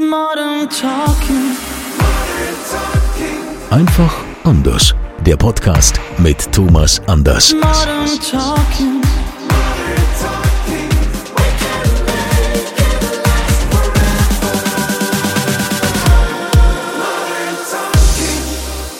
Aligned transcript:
Modern 0.00 0.70
Talking. 0.70 1.56
Einfach 3.68 4.24
anders. 4.44 4.94
Der 5.26 5.36
Podcast 5.36 5.98
mit 6.18 6.52
Thomas 6.52 7.00
Anders. 7.08 7.52
Modern 7.52 8.06
Talking. 8.20 9.02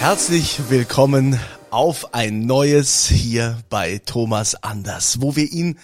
Herzlich 0.01 0.59
willkommen 0.69 1.39
auf 1.71 2.13
ein 2.13 2.41
neues 2.47 3.07
hier 3.07 3.59
bei 3.71 4.01
Thomas 4.05 4.57
Anders, 4.65 5.21
wo 5.21 5.37
wir 5.37 5.49
ihn 5.53 5.79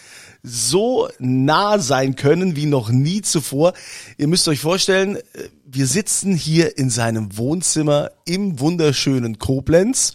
so 0.46 1.08
nah 1.18 1.78
sein 1.78 2.16
können 2.16 2.54
wie 2.54 2.66
noch 2.66 2.90
nie 2.90 3.22
zuvor. 3.22 3.72
Ihr 4.18 4.28
müsst 4.28 4.46
euch 4.46 4.60
vorstellen, 4.60 5.18
wir 5.64 5.86
sitzen 5.86 6.34
hier 6.34 6.76
in 6.76 6.90
seinem 6.90 7.36
Wohnzimmer 7.38 8.10
im 8.26 8.60
wunderschönen 8.60 9.38
Koblenz 9.38 10.12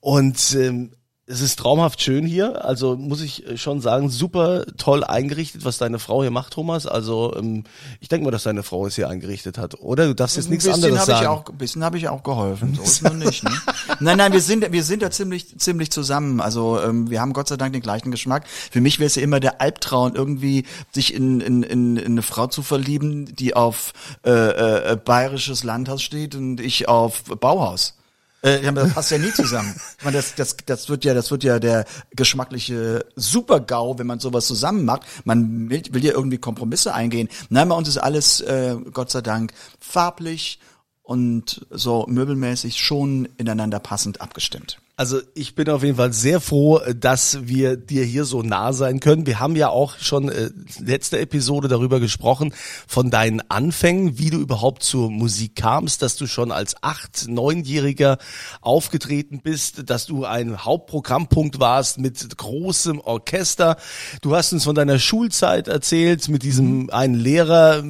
und 0.00 0.56
ähm, 0.56 0.90
es 1.30 1.40
ist 1.40 1.58
traumhaft 1.58 2.02
schön 2.02 2.26
hier. 2.26 2.64
Also 2.64 2.96
muss 2.96 3.22
ich 3.22 3.44
schon 3.56 3.80
sagen, 3.80 4.10
super 4.10 4.64
toll 4.76 5.04
eingerichtet, 5.04 5.64
was 5.64 5.78
deine 5.78 5.98
Frau 5.98 6.22
hier 6.22 6.32
macht, 6.32 6.52
Thomas. 6.54 6.86
Also 6.86 7.34
ähm, 7.36 7.64
ich 8.00 8.08
denke 8.08 8.24
mal, 8.24 8.30
dass 8.32 8.42
deine 8.42 8.62
Frau 8.62 8.86
es 8.86 8.96
hier 8.96 9.08
eingerichtet 9.08 9.56
hat. 9.56 9.80
Oder 9.80 10.08
du 10.08 10.14
darfst 10.14 10.36
jetzt 10.36 10.50
nichts 10.50 10.66
anderes 10.66 11.06
sagen. 11.06 11.22
Ich 11.22 11.28
auch, 11.28 11.48
ein 11.48 11.58
bisschen 11.58 11.84
habe 11.84 11.98
ich 11.98 12.08
auch 12.08 12.22
geholfen. 12.22 12.74
So 12.74 12.82
ist 12.82 13.02
nur 13.02 13.14
nicht. 13.14 13.44
Ne? 13.44 13.52
nein, 14.00 14.18
nein, 14.18 14.32
wir 14.32 14.40
sind, 14.40 14.70
wir 14.72 14.82
sind 14.82 15.02
da 15.02 15.10
ziemlich, 15.10 15.56
ziemlich 15.58 15.92
zusammen. 15.92 16.40
Also 16.40 16.80
ähm, 16.80 17.10
wir 17.10 17.20
haben 17.20 17.32
Gott 17.32 17.48
sei 17.48 17.56
Dank 17.56 17.72
den 17.72 17.82
gleichen 17.82 18.10
Geschmack. 18.10 18.46
Für 18.48 18.80
mich 18.80 18.98
wäre 18.98 19.06
es 19.06 19.14
ja 19.14 19.22
immer 19.22 19.38
der 19.38 19.60
Albtraum, 19.60 20.14
irgendwie 20.14 20.64
sich 20.90 21.14
in, 21.14 21.40
in, 21.40 21.62
in, 21.62 21.96
in 21.96 22.12
eine 22.12 22.22
Frau 22.22 22.48
zu 22.48 22.62
verlieben, 22.62 23.36
die 23.36 23.54
auf 23.54 23.92
äh, 24.26 24.30
äh, 24.30 24.96
bayerisches 24.96 25.62
Landhaus 25.62 26.02
steht 26.02 26.34
und 26.34 26.60
ich 26.60 26.88
auf 26.88 27.22
Bauhaus. 27.22 27.94
Äh, 28.42 28.72
das 28.72 28.94
passt 28.94 29.10
ja 29.10 29.18
nie 29.18 29.32
zusammen. 29.32 29.74
Ich 30.04 30.10
das, 30.10 30.34
das, 30.34 30.56
das 30.64 30.88
wird 30.88 31.04
ja, 31.04 31.14
das 31.14 31.30
wird 31.30 31.44
ja 31.44 31.58
der 31.58 31.84
geschmackliche 32.12 33.04
Super-GAU, 33.16 33.98
wenn 33.98 34.06
man 34.06 34.20
sowas 34.20 34.46
zusammen 34.46 34.84
macht. 34.84 35.02
Man 35.24 35.68
will, 35.68 35.82
will 35.90 36.04
ja 36.04 36.12
irgendwie 36.12 36.38
Kompromisse 36.38 36.94
eingehen. 36.94 37.28
Nein, 37.50 37.68
bei 37.68 37.74
uns 37.74 37.88
ist 37.88 37.98
alles, 37.98 38.40
äh, 38.40 38.76
Gott 38.92 39.10
sei 39.10 39.20
Dank, 39.20 39.52
farblich 39.78 40.58
und 41.02 41.66
so 41.70 42.06
möbelmäßig 42.08 42.78
schon 42.78 43.28
ineinander 43.36 43.80
passend 43.80 44.20
abgestimmt. 44.20 44.78
Also 45.00 45.22
ich 45.32 45.54
bin 45.54 45.70
auf 45.70 45.82
jeden 45.82 45.96
Fall 45.96 46.12
sehr 46.12 46.42
froh, 46.42 46.78
dass 46.94 47.48
wir 47.48 47.78
dir 47.78 48.04
hier 48.04 48.26
so 48.26 48.42
nah 48.42 48.74
sein 48.74 49.00
können. 49.00 49.24
Wir 49.24 49.40
haben 49.40 49.56
ja 49.56 49.70
auch 49.70 49.96
schon 49.96 50.28
äh, 50.28 50.50
letzte 50.78 51.18
Episode 51.18 51.68
darüber 51.68 52.00
gesprochen, 52.00 52.52
von 52.86 53.08
deinen 53.08 53.40
Anfängen, 53.48 54.18
wie 54.18 54.28
du 54.28 54.36
überhaupt 54.36 54.82
zur 54.82 55.10
Musik 55.10 55.56
kamst, 55.56 56.02
dass 56.02 56.16
du 56.16 56.26
schon 56.26 56.52
als 56.52 56.82
acht, 56.82 57.28
neunjähriger 57.28 58.18
aufgetreten 58.60 59.40
bist, 59.42 59.88
dass 59.88 60.04
du 60.04 60.26
ein 60.26 60.66
Hauptprogrammpunkt 60.66 61.60
warst 61.60 61.98
mit 61.98 62.36
großem 62.36 63.00
Orchester. 63.00 63.78
Du 64.20 64.36
hast 64.36 64.52
uns 64.52 64.64
von 64.64 64.74
deiner 64.74 64.98
Schulzeit 64.98 65.66
erzählt 65.66 66.28
mit 66.28 66.42
diesem 66.42 66.90
einen 66.90 67.14
Lehrer, 67.14 67.82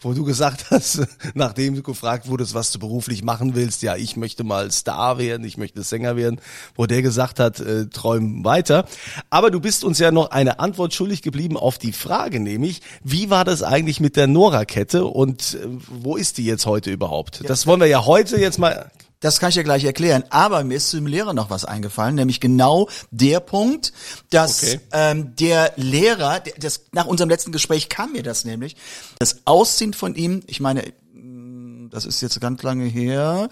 wo 0.00 0.12
du 0.12 0.24
gesagt 0.24 0.70
hast, 0.70 1.02
nachdem 1.34 1.74
du 1.74 1.82
gefragt 1.82 2.28
wurdest, 2.28 2.54
was 2.54 2.72
du 2.72 2.78
beruflich 2.78 3.22
machen 3.22 3.54
willst, 3.54 3.82
ja, 3.82 3.96
ich 3.96 4.16
möchte 4.16 4.44
mal 4.44 4.70
Star 4.70 5.18
werden, 5.18 5.44
ich 5.44 5.56
möchte 5.56 5.82
Sänger 5.82 6.16
werden, 6.16 6.40
wo 6.74 6.86
der 6.86 7.02
gesagt 7.02 7.40
hat, 7.40 7.60
äh, 7.60 7.86
träum 7.86 8.44
weiter. 8.44 8.86
Aber 9.30 9.50
du 9.50 9.60
bist 9.60 9.84
uns 9.84 9.98
ja 9.98 10.10
noch 10.10 10.30
eine 10.30 10.58
Antwort 10.58 10.94
schuldig 10.94 11.22
geblieben 11.22 11.56
auf 11.56 11.78
die 11.78 11.92
Frage, 11.92 12.40
nämlich, 12.40 12.80
wie 13.02 13.30
war 13.30 13.44
das 13.44 13.62
eigentlich 13.62 14.00
mit 14.00 14.16
der 14.16 14.26
Nora-Kette 14.26 15.04
und 15.04 15.54
äh, 15.54 15.66
wo 15.88 16.16
ist 16.16 16.38
die 16.38 16.44
jetzt 16.44 16.66
heute 16.66 16.90
überhaupt? 16.90 17.48
Das 17.48 17.66
wollen 17.66 17.80
wir 17.80 17.86
ja 17.86 18.06
heute 18.06 18.38
jetzt 18.38 18.58
mal 18.58 18.90
Das 19.22 19.40
kann 19.40 19.48
ich 19.48 19.54
ja 19.56 19.62
gleich 19.62 19.84
erklären. 19.84 20.24
Aber 20.28 20.62
mir 20.64 20.76
ist 20.76 20.90
zum 20.90 21.06
Lehrer 21.06 21.32
noch 21.32 21.48
was 21.48 21.64
eingefallen, 21.64 22.14
nämlich 22.16 22.40
genau 22.40 22.88
der 23.10 23.40
Punkt, 23.40 23.92
dass 24.28 24.62
Okay. 24.62 24.80
ähm, 24.92 25.34
der 25.36 25.72
Lehrer, 25.76 26.40
der- 26.40 26.54
das, 26.58 26.82
nach 26.92 27.06
unserem 27.06 27.30
letzten 27.30 27.52
Gespräch 27.52 27.88
kam 27.88 28.12
mir 28.12 28.22
das 28.22 28.44
nämlich, 28.44 28.76
das 29.18 29.38
Ausziehen 29.46 29.94
von 29.94 30.14
ihm, 30.14 30.42
ich 30.46 30.60
meine, 30.60 30.82
mh, 31.14 31.88
das 31.90 32.04
ist 32.04 32.20
jetzt 32.20 32.40
ganz 32.40 32.62
lange 32.62 32.84
her. 32.84 33.48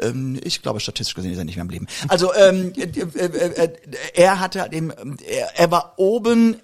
Ähm, 0.00 0.38
ich 0.44 0.62
glaube, 0.62 0.80
statistisch 0.80 1.14
gesehen 1.14 1.32
ist 1.32 1.38
er 1.38 1.44
nicht 1.44 1.56
mehr 1.56 1.62
am 1.62 1.70
Leben. 1.70 1.86
Also 2.08 2.32
ähm, 2.34 2.72
äh, 2.76 2.82
äh, 2.82 3.24
äh, 3.26 3.64
äh, 3.64 3.72
er 4.14 4.40
hatte 4.40 4.60
halt 4.60 4.72
eben, 4.72 4.90
er, 5.26 5.58
er 5.58 5.70
war 5.70 5.94
oben 5.96 6.56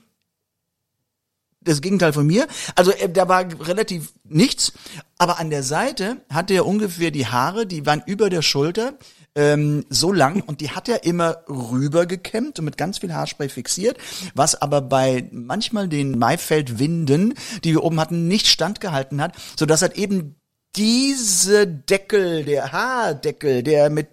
das 1.68 1.80
Gegenteil 1.80 2.12
von 2.12 2.26
mir. 2.26 2.46
Also 2.74 2.92
äh, 2.92 3.08
da 3.08 3.28
war 3.28 3.44
relativ 3.66 4.12
nichts, 4.24 4.72
aber 5.18 5.38
an 5.38 5.50
der 5.50 5.62
Seite 5.62 6.18
hatte 6.30 6.54
er 6.54 6.66
ungefähr 6.66 7.10
die 7.10 7.26
Haare, 7.26 7.66
die 7.66 7.86
waren 7.86 8.02
über 8.06 8.30
der 8.30 8.42
Schulter 8.42 8.94
ähm, 9.34 9.84
so 9.88 10.12
lang 10.12 10.42
und 10.42 10.60
die 10.60 10.70
hat 10.70 10.88
er 10.88 11.04
immer 11.04 11.44
rüber 11.48 12.06
gekämmt 12.06 12.58
und 12.58 12.64
mit 12.64 12.76
ganz 12.76 12.98
viel 12.98 13.14
Haarspray 13.14 13.48
fixiert, 13.48 13.96
was 14.34 14.60
aber 14.60 14.80
bei 14.80 15.28
manchmal 15.30 15.88
den 15.88 16.18
Maifeldwinden, 16.18 17.34
die 17.62 17.72
wir 17.72 17.84
oben 17.84 18.00
hatten, 18.00 18.26
nicht 18.26 18.48
standgehalten 18.48 19.22
hat, 19.22 19.36
so 19.56 19.64
dass 19.64 19.82
halt 19.82 19.96
eben 19.96 20.34
diese 20.76 21.66
Deckel, 21.66 22.44
der 22.44 22.72
Haardeckel, 22.72 23.62
der 23.62 23.90
mit 23.90 24.08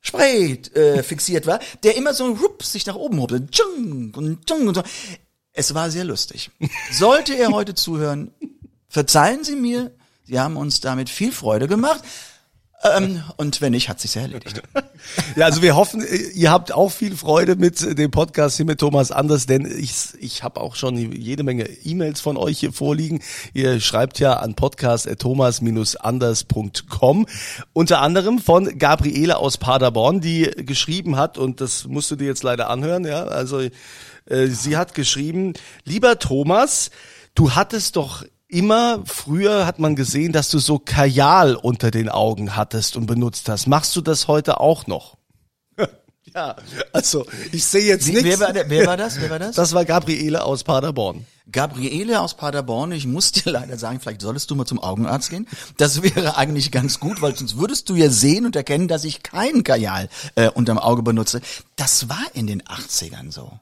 Spray 0.00 0.60
äh, 0.74 1.02
fixiert 1.02 1.46
war, 1.46 1.60
der 1.82 1.96
immer 1.96 2.14
so 2.14 2.26
rup, 2.26 2.62
sich 2.62 2.86
nach 2.86 2.94
oben 2.94 3.50
tschung 3.50 4.12
und 4.14 4.50
und 4.50 4.74
so. 4.74 4.82
Es 5.58 5.74
war 5.74 5.90
sehr 5.90 6.04
lustig. 6.04 6.52
Sollte 6.92 7.34
er 7.34 7.48
heute 7.48 7.74
zuhören, 7.74 8.30
verzeihen 8.88 9.42
Sie 9.42 9.56
mir, 9.56 9.90
Sie 10.22 10.38
haben 10.38 10.56
uns 10.56 10.78
damit 10.78 11.10
viel 11.10 11.32
Freude 11.32 11.66
gemacht. 11.66 12.00
Ähm, 12.82 13.22
und 13.36 13.60
wenn 13.60 13.72
nicht, 13.72 13.88
hat 13.88 13.98
sich's 13.98 14.14
ja 14.14 14.22
erledigt. 14.22 14.62
Ja, 15.34 15.46
also 15.46 15.62
wir 15.62 15.74
hoffen, 15.74 16.04
ihr 16.34 16.50
habt 16.50 16.70
auch 16.72 16.90
viel 16.90 17.16
Freude 17.16 17.56
mit 17.56 17.98
dem 17.98 18.10
Podcast 18.10 18.56
hier 18.56 18.66
mit 18.66 18.78
Thomas 18.78 19.10
Anders, 19.10 19.46
denn 19.46 19.66
ich, 19.66 19.94
ich 20.20 20.44
habe 20.44 20.60
auch 20.60 20.76
schon 20.76 20.96
jede 20.96 21.42
Menge 21.42 21.64
E-Mails 21.64 22.20
von 22.20 22.36
euch 22.36 22.60
hier 22.60 22.72
vorliegen. 22.72 23.20
Ihr 23.52 23.80
schreibt 23.80 24.20
ja 24.20 24.34
an 24.34 24.54
podcast.thomas-anders.com. 24.54 27.26
Unter 27.72 28.00
anderem 28.00 28.38
von 28.38 28.78
Gabriele 28.78 29.38
aus 29.38 29.58
Paderborn, 29.58 30.20
die 30.20 30.48
geschrieben 30.58 31.16
hat, 31.16 31.36
und 31.38 31.60
das 31.60 31.86
musst 31.86 32.12
du 32.12 32.16
dir 32.16 32.26
jetzt 32.26 32.44
leider 32.44 32.70
anhören, 32.70 33.04
ja, 33.04 33.24
also 33.24 33.60
äh, 33.60 33.70
sie 34.48 34.76
hat 34.76 34.94
geschrieben, 34.94 35.54
lieber 35.84 36.18
Thomas, 36.18 36.90
du 37.34 37.52
hattest 37.52 37.96
doch 37.96 38.24
immer, 38.48 39.02
früher 39.04 39.66
hat 39.66 39.78
man 39.78 39.94
gesehen, 39.94 40.32
dass 40.32 40.50
du 40.50 40.58
so 40.58 40.78
Kajal 40.78 41.54
unter 41.54 41.90
den 41.90 42.08
Augen 42.08 42.56
hattest 42.56 42.96
und 42.96 43.06
benutzt 43.06 43.48
hast. 43.48 43.66
Machst 43.66 43.94
du 43.94 44.00
das 44.00 44.26
heute 44.26 44.60
auch 44.60 44.86
noch? 44.86 45.18
ja, 46.34 46.56
also 46.92 47.26
ich 47.52 47.64
sehe 47.64 47.84
jetzt 47.84 48.08
nichts. 48.08 48.24
wer, 48.24 48.68
wer 48.68 48.86
war 48.86 48.96
das? 48.96 49.20
Wer 49.20 49.30
war 49.30 49.38
das? 49.38 49.54
Das 49.54 49.72
war 49.74 49.84
Gabriele 49.84 50.42
aus 50.44 50.64
Paderborn. 50.64 51.26
Gabriele 51.50 52.20
aus 52.20 52.34
Paderborn, 52.34 52.92
ich 52.92 53.06
muss 53.06 53.32
dir 53.32 53.50
leider 53.52 53.78
sagen, 53.78 54.00
vielleicht 54.00 54.20
solltest 54.20 54.50
du 54.50 54.54
mal 54.54 54.66
zum 54.66 54.80
Augenarzt 54.80 55.30
gehen. 55.30 55.46
Das 55.76 56.02
wäre 56.02 56.36
eigentlich 56.36 56.70
ganz 56.70 57.00
gut, 57.00 57.22
weil 57.22 57.34
sonst 57.36 57.58
würdest 57.58 57.88
du 57.88 57.94
ja 57.94 58.10
sehen 58.10 58.46
und 58.46 58.56
erkennen, 58.56 58.88
dass 58.88 59.04
ich 59.04 59.22
keinen 59.22 59.62
Kajal 59.62 60.08
äh, 60.34 60.48
unterm 60.48 60.78
Auge 60.78 61.02
benutze. 61.02 61.40
Das 61.76 62.08
war 62.08 62.24
in 62.34 62.46
den 62.46 62.62
80ern 62.62 63.30
so. 63.30 63.58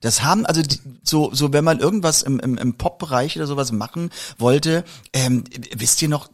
Das 0.00 0.22
haben, 0.22 0.46
also 0.46 0.62
so, 1.02 1.30
so 1.32 1.52
wenn 1.52 1.64
man 1.64 1.78
irgendwas 1.78 2.22
im, 2.22 2.40
im, 2.40 2.56
im 2.56 2.74
Pop-Bereich 2.74 3.36
oder 3.36 3.46
sowas 3.46 3.70
machen 3.70 4.10
wollte, 4.38 4.84
ähm, 5.12 5.44
wisst 5.74 6.00
ihr 6.00 6.08
noch 6.08 6.28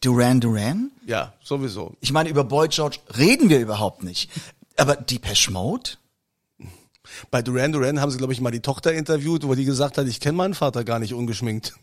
Duran 0.00 0.40
Duran? 0.40 0.90
Ja, 1.06 1.32
sowieso. 1.44 1.94
Ich 2.00 2.12
meine, 2.12 2.28
über 2.28 2.42
Boy 2.44 2.68
George 2.68 2.98
reden 3.16 3.48
wir 3.48 3.60
überhaupt 3.60 4.02
nicht. 4.02 4.30
Aber 4.76 4.96
Depeche 4.96 5.52
Mode? 5.52 5.90
Bei 7.30 7.42
Duran 7.42 7.72
Duran 7.72 8.00
haben 8.00 8.10
sie, 8.10 8.18
glaube 8.18 8.32
ich, 8.32 8.40
mal 8.40 8.50
die 8.50 8.60
Tochter 8.60 8.92
interviewt, 8.92 9.46
wo 9.46 9.54
die 9.54 9.64
gesagt 9.64 9.98
hat, 9.98 10.06
ich 10.06 10.18
kenne 10.18 10.36
meinen 10.36 10.54
Vater 10.54 10.82
gar 10.82 10.98
nicht 10.98 11.14
ungeschminkt. 11.14 11.74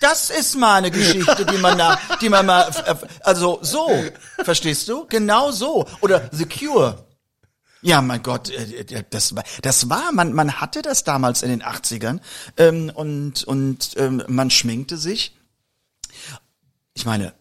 Das 0.00 0.30
ist 0.30 0.56
mal 0.56 0.76
eine 0.76 0.90
Geschichte, 0.90 1.44
die 1.44 1.58
man 1.58 1.76
da, 1.76 1.98
die 2.22 2.30
man 2.30 2.46
mal, 2.46 2.70
äh, 2.86 2.94
also 3.20 3.58
so, 3.60 3.90
verstehst 4.42 4.88
du? 4.88 5.06
Genau 5.06 5.50
so. 5.50 5.86
Oder 6.00 6.30
The 6.32 6.46
Cure. 6.46 7.04
Ja, 7.82 8.02
mein 8.02 8.22
Gott, 8.22 8.50
äh, 8.50 8.80
äh, 8.80 9.04
das 9.08 9.34
war, 9.34 9.44
das 9.62 9.88
war, 9.88 10.12
man, 10.12 10.32
man 10.32 10.60
hatte 10.60 10.82
das 10.82 11.04
damals 11.04 11.42
in 11.42 11.50
den 11.50 11.62
80ern 11.62 12.20
ähm, 12.56 12.90
und, 12.94 13.44
und 13.44 13.94
ähm, 13.96 14.22
man 14.28 14.50
schminkte 14.50 14.96
sich. 14.96 15.36
Ich 16.94 17.06
meine, 17.06 17.34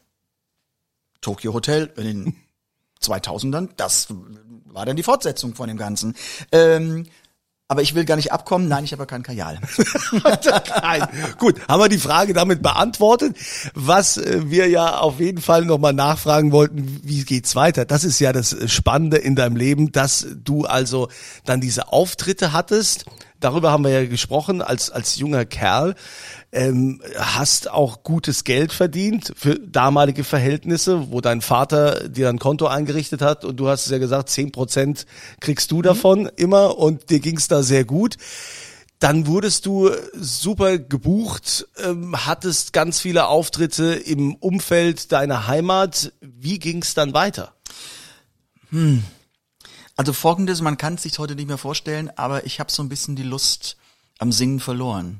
Tokyo 1.21 1.53
Hotel 1.53 1.91
in 1.97 2.03
den 2.03 2.35
2000ern, 3.01 3.69
das 3.75 4.07
war 4.65 4.85
dann 4.85 4.95
die 4.95 5.03
Fortsetzung 5.03 5.55
von 5.55 5.67
dem 5.67 5.77
Ganzen. 5.77 6.15
Ähm, 6.51 7.05
aber 7.71 7.83
ich 7.83 7.93
will 7.93 8.03
gar 8.03 8.15
nicht 8.15 8.31
abkommen. 8.31 8.67
Nein, 8.67 8.83
ich 8.83 8.93
habe 8.93 9.05
keinen 9.05 9.21
Kajal. 9.21 9.59
Nein. 10.81 11.07
Gut, 11.37 11.55
haben 11.67 11.79
wir 11.79 11.87
die 11.87 11.99
Frage 11.99 12.33
damit 12.33 12.63
beantwortet. 12.63 13.37
Was 13.75 14.17
äh, 14.17 14.49
wir 14.49 14.67
ja 14.67 14.97
auf 14.97 15.19
jeden 15.19 15.39
Fall 15.39 15.65
nochmal 15.65 15.93
nachfragen 15.93 16.51
wollten, 16.51 16.99
wie 17.03 17.23
geht's 17.23 17.55
weiter? 17.55 17.85
Das 17.85 18.03
ist 18.03 18.19
ja 18.19 18.33
das 18.33 18.55
Spannende 18.71 19.17
in 19.17 19.35
deinem 19.35 19.55
Leben, 19.55 19.91
dass 19.91 20.25
du 20.43 20.65
also 20.65 21.09
dann 21.45 21.61
diese 21.61 21.93
Auftritte 21.93 22.53
hattest. 22.53 23.05
Darüber 23.39 23.71
haben 23.71 23.83
wir 23.83 23.91
ja 23.91 24.05
gesprochen 24.05 24.61
als, 24.61 24.89
als 24.89 25.17
junger 25.17 25.45
Kerl. 25.45 25.95
Ähm, 26.51 27.01
hast 27.17 27.69
auch 27.69 28.03
gutes 28.03 28.43
Geld 28.43 28.73
verdient 28.73 29.31
für 29.37 29.55
damalige 29.55 30.23
Verhältnisse, 30.23 31.11
wo 31.11 31.21
dein 31.21 31.41
Vater 31.41 32.09
dir 32.09 32.29
ein 32.29 32.39
Konto 32.39 32.67
eingerichtet 32.67 33.21
hat 33.21 33.45
und 33.45 33.57
du 33.57 33.69
hast 33.69 33.89
ja 33.89 33.97
gesagt, 33.97 34.29
zehn 34.29 34.51
Prozent 34.51 35.05
kriegst 35.39 35.71
du 35.71 35.81
davon 35.81 36.23
mhm. 36.23 36.29
immer 36.35 36.77
und 36.77 37.09
dir 37.09 37.19
ging's 37.19 37.47
da 37.47 37.63
sehr 37.63 37.85
gut. 37.85 38.17
Dann 38.99 39.27
wurdest 39.27 39.65
du 39.65 39.89
super 40.13 40.77
gebucht, 40.77 41.65
ähm, 41.81 42.25
hattest 42.25 42.73
ganz 42.73 42.99
viele 42.99 43.27
Auftritte 43.27 43.93
im 43.93 44.35
Umfeld 44.35 45.13
deiner 45.13 45.47
Heimat. 45.47 46.11
Wie 46.19 46.59
ging's 46.59 46.95
dann 46.95 47.13
weiter? 47.13 47.53
Hm. 48.71 49.03
Also 49.99 50.13
folgendes, 50.13 50.61
man 50.61 50.77
kann 50.77 50.93
es 50.93 51.03
sich 51.03 51.19
heute 51.19 51.35
nicht 51.35 51.49
mehr 51.49 51.57
vorstellen, 51.57 52.09
aber 52.15 52.45
ich 52.45 52.61
habe 52.61 52.71
so 52.71 52.81
ein 52.81 52.87
bisschen 52.87 53.17
die 53.17 53.23
Lust 53.23 53.75
am 54.17 54.31
Singen 54.31 54.61
verloren. 54.61 55.19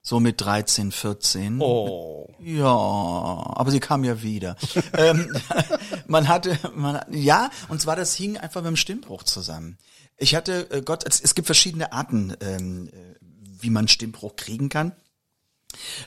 So 0.00 0.20
mit 0.20 0.40
13, 0.40 0.92
14. 0.92 1.60
Oh. 1.60 2.32
Ja, 2.38 2.68
aber 2.68 3.72
sie 3.72 3.80
kam 3.80 4.04
ja 4.04 4.22
wieder. 4.22 4.54
ähm, 4.92 5.36
man 6.06 6.28
hatte, 6.28 6.56
man, 6.76 7.00
ja, 7.10 7.50
und 7.66 7.80
zwar 7.80 7.96
das 7.96 8.14
hing 8.14 8.36
einfach 8.36 8.62
mit 8.62 8.68
dem 8.68 8.76
Stimmbruch 8.76 9.24
zusammen. 9.24 9.76
Ich 10.18 10.36
hatte, 10.36 10.70
äh, 10.70 10.82
Gott, 10.82 11.02
es, 11.04 11.20
es 11.20 11.34
gibt 11.34 11.46
verschiedene 11.46 11.92
Arten, 11.92 12.32
ähm, 12.42 12.86
äh, 12.86 13.16
wie 13.58 13.70
man 13.70 13.88
Stimmbruch 13.88 14.36
kriegen 14.36 14.68
kann. 14.68 14.92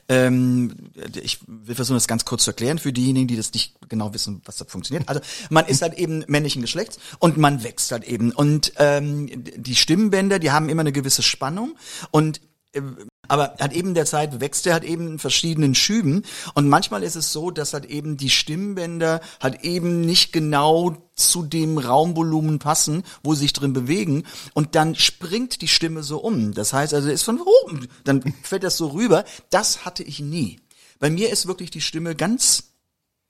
Ähm, 0.08 0.74
ich 1.22 1.38
will 1.46 1.74
versuchen, 1.74 1.96
das 1.96 2.08
ganz 2.08 2.24
kurz 2.24 2.44
zu 2.44 2.50
erklären 2.50 2.78
für 2.78 2.92
diejenigen, 2.92 3.28
die 3.28 3.36
das 3.36 3.52
nicht 3.52 3.74
genau 3.88 4.12
wissen, 4.14 4.42
was 4.44 4.56
da 4.56 4.64
funktioniert. 4.64 5.08
Also 5.08 5.20
man 5.50 5.66
ist 5.66 5.82
halt 5.82 5.94
eben 5.94 6.24
männlichen 6.26 6.62
Geschlechts 6.62 6.98
und 7.18 7.36
man 7.36 7.62
wächst 7.62 7.92
halt 7.92 8.04
eben. 8.04 8.32
Und 8.32 8.72
ähm, 8.76 9.28
die 9.32 9.76
Stimmbänder, 9.76 10.38
die 10.38 10.50
haben 10.50 10.68
immer 10.68 10.80
eine 10.80 10.92
gewisse 10.92 11.22
Spannung 11.22 11.76
und 12.10 12.40
äh, 12.72 12.82
aber 13.30 13.54
hat 13.60 13.72
eben 13.72 13.94
der 13.94 14.06
Zeit 14.06 14.40
wächst 14.40 14.66
er 14.66 14.74
halt 14.74 14.84
eben 14.84 15.06
in 15.06 15.18
verschiedenen 15.18 15.74
Schüben 15.74 16.22
und 16.54 16.68
manchmal 16.68 17.02
ist 17.02 17.14
es 17.16 17.32
so, 17.32 17.50
dass 17.50 17.72
halt 17.72 17.84
eben 17.84 18.16
die 18.16 18.30
Stimmbänder 18.30 19.20
halt 19.40 19.62
eben 19.62 20.00
nicht 20.00 20.32
genau 20.32 20.96
zu 21.14 21.44
dem 21.44 21.78
Raumvolumen 21.78 22.58
passen, 22.58 23.04
wo 23.22 23.34
sie 23.34 23.42
sich 23.42 23.52
drin 23.52 23.72
bewegen 23.72 24.24
und 24.54 24.74
dann 24.74 24.94
springt 24.94 25.62
die 25.62 25.68
Stimme 25.68 26.02
so 26.02 26.18
um. 26.18 26.54
Das 26.54 26.72
heißt 26.72 26.92
also, 26.92 27.08
ist 27.08 27.22
von 27.22 27.40
oben, 27.40 27.86
dann 28.04 28.34
fällt 28.42 28.64
das 28.64 28.76
so 28.76 28.88
rüber. 28.88 29.24
Das 29.50 29.84
hatte 29.84 30.02
ich 30.02 30.20
nie. 30.20 30.58
Bei 30.98 31.08
mir 31.08 31.30
ist 31.30 31.46
wirklich 31.46 31.70
die 31.70 31.80
Stimme 31.80 32.14
ganz 32.16 32.74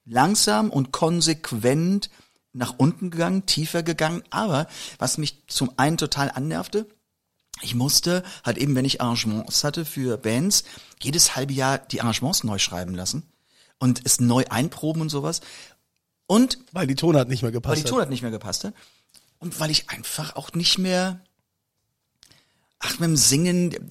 langsam 0.05 0.71
und 0.71 0.93
konsequent 0.93 2.11
nach 2.53 2.75
unten 2.79 3.11
gegangen, 3.11 3.47
tiefer 3.47 3.83
gegangen, 3.83 4.23
aber 4.31 4.67
was 4.99 5.19
mich 5.19 5.47
zum 5.47 5.73
einen 5.77 5.99
total 5.99 6.31
annervte, 6.31 6.87
ich 7.63 7.75
musste 7.75 8.23
halt 8.45 8.59
eben, 8.59 8.75
wenn 8.75 8.85
ich 8.85 9.01
Arrangements 9.01 9.65
hatte 9.65 9.85
für 9.85 10.17
Bands, 10.17 10.65
jedes 11.01 11.37
halbe 11.37 11.53
Jahr 11.53 11.79
die 11.79 12.01
Arrangements 12.01 12.45
neu 12.45 12.59
schreiben 12.59 12.95
lassen 12.95 13.25
und 13.79 14.03
es 14.05 14.21
neu 14.21 14.45
einproben 14.49 15.03
und 15.03 15.09
sowas. 15.09 15.41
Und 16.27 16.59
weil 16.73 16.87
die 16.87 16.95
Tonart 16.95 17.29
nicht 17.29 17.43
mehr 17.43 17.51
gepasst 17.51 17.73
hat. 17.73 17.79
Weil 17.79 17.85
die 17.85 17.91
Tonart 17.91 18.11
nicht 18.11 18.23
mehr 18.23 18.31
gepasst 18.31 18.65
hat. 18.65 18.75
Und 19.39 19.59
weil 19.59 19.71
ich 19.71 19.91
einfach 19.91 20.37
auch 20.37 20.53
nicht 20.53 20.79
mehr 20.79 21.21
Ach, 22.83 22.99
mit 22.99 23.11
dem 23.11 23.17
Singen, 23.17 23.91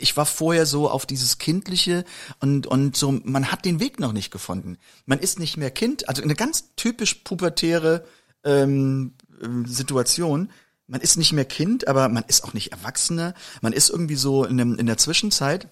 ich 0.00 0.16
war 0.16 0.26
vorher 0.26 0.66
so 0.66 0.90
auf 0.90 1.06
dieses 1.06 1.38
Kindliche 1.38 2.04
und, 2.40 2.66
und 2.66 2.96
so, 2.96 3.12
man 3.12 3.52
hat 3.52 3.64
den 3.64 3.78
Weg 3.78 4.00
noch 4.00 4.12
nicht 4.12 4.32
gefunden. 4.32 4.76
Man 5.06 5.20
ist 5.20 5.38
nicht 5.38 5.56
mehr 5.56 5.70
Kind, 5.70 6.08
also 6.08 6.20
eine 6.20 6.34
ganz 6.34 6.74
typisch 6.74 7.14
pubertäre 7.14 8.04
ähm, 8.42 9.14
Situation 9.66 10.50
man 10.86 11.00
ist 11.00 11.16
nicht 11.16 11.32
mehr 11.32 11.44
Kind, 11.44 11.88
aber 11.88 12.08
man 12.08 12.24
ist 12.26 12.44
auch 12.44 12.52
nicht 12.52 12.72
Erwachsener. 12.72 13.34
Man 13.62 13.72
ist 13.72 13.88
irgendwie 13.88 14.16
so 14.16 14.44
in, 14.44 14.58
dem, 14.58 14.78
in 14.78 14.86
der 14.86 14.98
Zwischenzeit, 14.98 15.68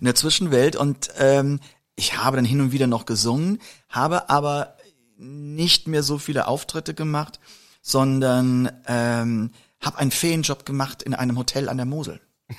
in 0.00 0.04
der 0.04 0.14
Zwischenwelt 0.14 0.76
und 0.76 1.10
ähm, 1.18 1.60
ich 1.96 2.18
habe 2.18 2.36
dann 2.36 2.44
hin 2.44 2.60
und 2.60 2.72
wieder 2.72 2.86
noch 2.86 3.06
gesungen, 3.06 3.60
habe 3.88 4.28
aber 4.28 4.76
nicht 5.16 5.86
mehr 5.86 6.02
so 6.02 6.18
viele 6.18 6.48
Auftritte 6.48 6.92
gemacht, 6.92 7.38
sondern 7.80 8.70
ähm, 8.86 9.52
habe 9.80 9.98
einen 9.98 10.10
Ferienjob 10.10 10.66
gemacht 10.66 11.02
in 11.02 11.14
einem 11.14 11.38
Hotel 11.38 11.68
an 11.68 11.76
der 11.76 11.86
Mosel. 11.86 12.20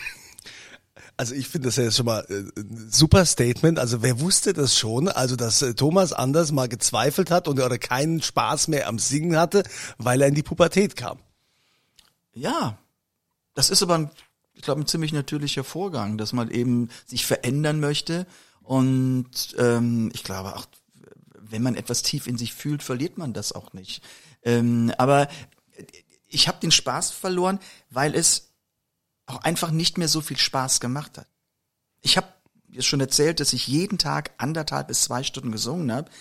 Also 1.18 1.33
ich 1.33 1.47
finde 1.47 1.69
das 1.69 1.77
ja 1.77 1.86
jetzt 1.86 1.95
schon 1.95 2.07
mal 2.07 2.25
äh, 2.27 2.44
super 2.89 3.25
Statement. 3.25 3.80
Also 3.80 4.01
wer 4.01 4.19
wusste 4.19 4.51
das 4.51 4.77
schon? 4.77 5.07
Also 5.07 5.38
dass 5.38 5.62
äh, 5.62 5.74
Thomas 5.74 6.12
Anders 6.12 6.51
mal 6.51 6.68
gezweifelt 6.68 7.31
hat 7.31 7.47
und 7.47 7.62
oder 7.62 7.77
keinen 7.77 8.21
Spaß 8.21 8.68
mehr 8.68 8.89
am 8.89 9.00
Singen 9.00 9.38
hatte, 9.38 9.63
weil 9.97 10.21
er 10.21 10.27
in 10.27 10.36
die 10.36 10.44
Pubertät 10.44 10.97
kam. 10.97 11.19
Ja, 12.35 12.77
das 13.53 13.69
ist 13.69 13.81
aber, 13.81 13.95
ein, 13.95 14.11
ich 14.53 14.61
glaube, 14.61 14.81
ein 14.81 14.87
ziemlich 14.87 15.13
natürlicher 15.13 15.63
Vorgang, 15.63 16.17
dass 16.17 16.33
man 16.33 16.51
eben 16.51 16.89
sich 17.05 17.25
verändern 17.25 17.79
möchte. 17.79 18.27
Und 18.61 19.55
ähm, 19.57 20.11
ich 20.13 20.23
glaube 20.23 20.55
auch, 20.55 20.65
wenn 21.39 21.63
man 21.63 21.75
etwas 21.75 22.03
tief 22.03 22.27
in 22.27 22.37
sich 22.37 22.53
fühlt, 22.53 22.83
verliert 22.83 23.17
man 23.17 23.33
das 23.33 23.53
auch 23.53 23.73
nicht. 23.73 24.03
Ähm, 24.43 24.93
aber 24.97 25.29
ich 26.27 26.47
habe 26.49 26.59
den 26.59 26.71
Spaß 26.71 27.11
verloren, 27.11 27.59
weil 27.89 28.13
es 28.13 28.51
auch 29.25 29.37
einfach 29.37 29.71
nicht 29.71 29.97
mehr 29.97 30.09
so 30.09 30.19
viel 30.19 30.37
Spaß 30.37 30.81
gemacht 30.81 31.17
hat. 31.17 31.27
Ich 32.01 32.17
habe 32.17 32.27
jetzt 32.69 32.85
schon 32.85 32.99
erzählt, 32.99 33.39
dass 33.39 33.53
ich 33.53 33.67
jeden 33.67 33.97
Tag 33.97 34.31
anderthalb 34.37 34.89
bis 34.89 35.03
zwei 35.03 35.23
Stunden 35.23 35.51
gesungen 35.51 35.91
habe, 35.91 36.11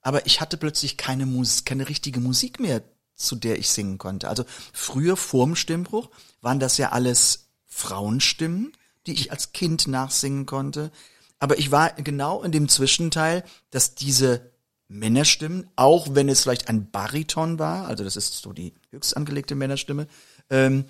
aber 0.00 0.24
ich 0.26 0.40
hatte 0.40 0.56
plötzlich 0.56 0.96
keine 0.96 1.26
Musik, 1.26 1.66
keine 1.66 1.88
richtige 1.88 2.20
Musik 2.20 2.58
mehr 2.58 2.82
zu 3.18 3.36
der 3.36 3.58
ich 3.58 3.68
singen 3.68 3.98
konnte. 3.98 4.28
Also 4.28 4.44
früher 4.72 5.16
vorm 5.16 5.56
Stimmbruch 5.56 6.10
waren 6.40 6.60
das 6.60 6.78
ja 6.78 6.90
alles 6.90 7.48
Frauenstimmen, 7.66 8.72
die 9.06 9.12
ich 9.12 9.30
als 9.30 9.52
Kind 9.52 9.86
nachsingen 9.86 10.46
konnte. 10.46 10.90
Aber 11.38 11.58
ich 11.58 11.70
war 11.70 11.92
genau 11.92 12.42
in 12.42 12.52
dem 12.52 12.68
Zwischenteil, 12.68 13.44
dass 13.70 13.94
diese 13.94 14.50
Männerstimmen, 14.88 15.68
auch 15.76 16.08
wenn 16.12 16.28
es 16.28 16.42
vielleicht 16.42 16.68
ein 16.68 16.90
Bariton 16.90 17.58
war, 17.58 17.86
also 17.86 18.04
das 18.04 18.16
ist 18.16 18.34
so 18.34 18.52
die 18.52 18.74
höchst 18.90 19.16
angelegte 19.16 19.54
Männerstimme, 19.54 20.06
ähm, 20.50 20.86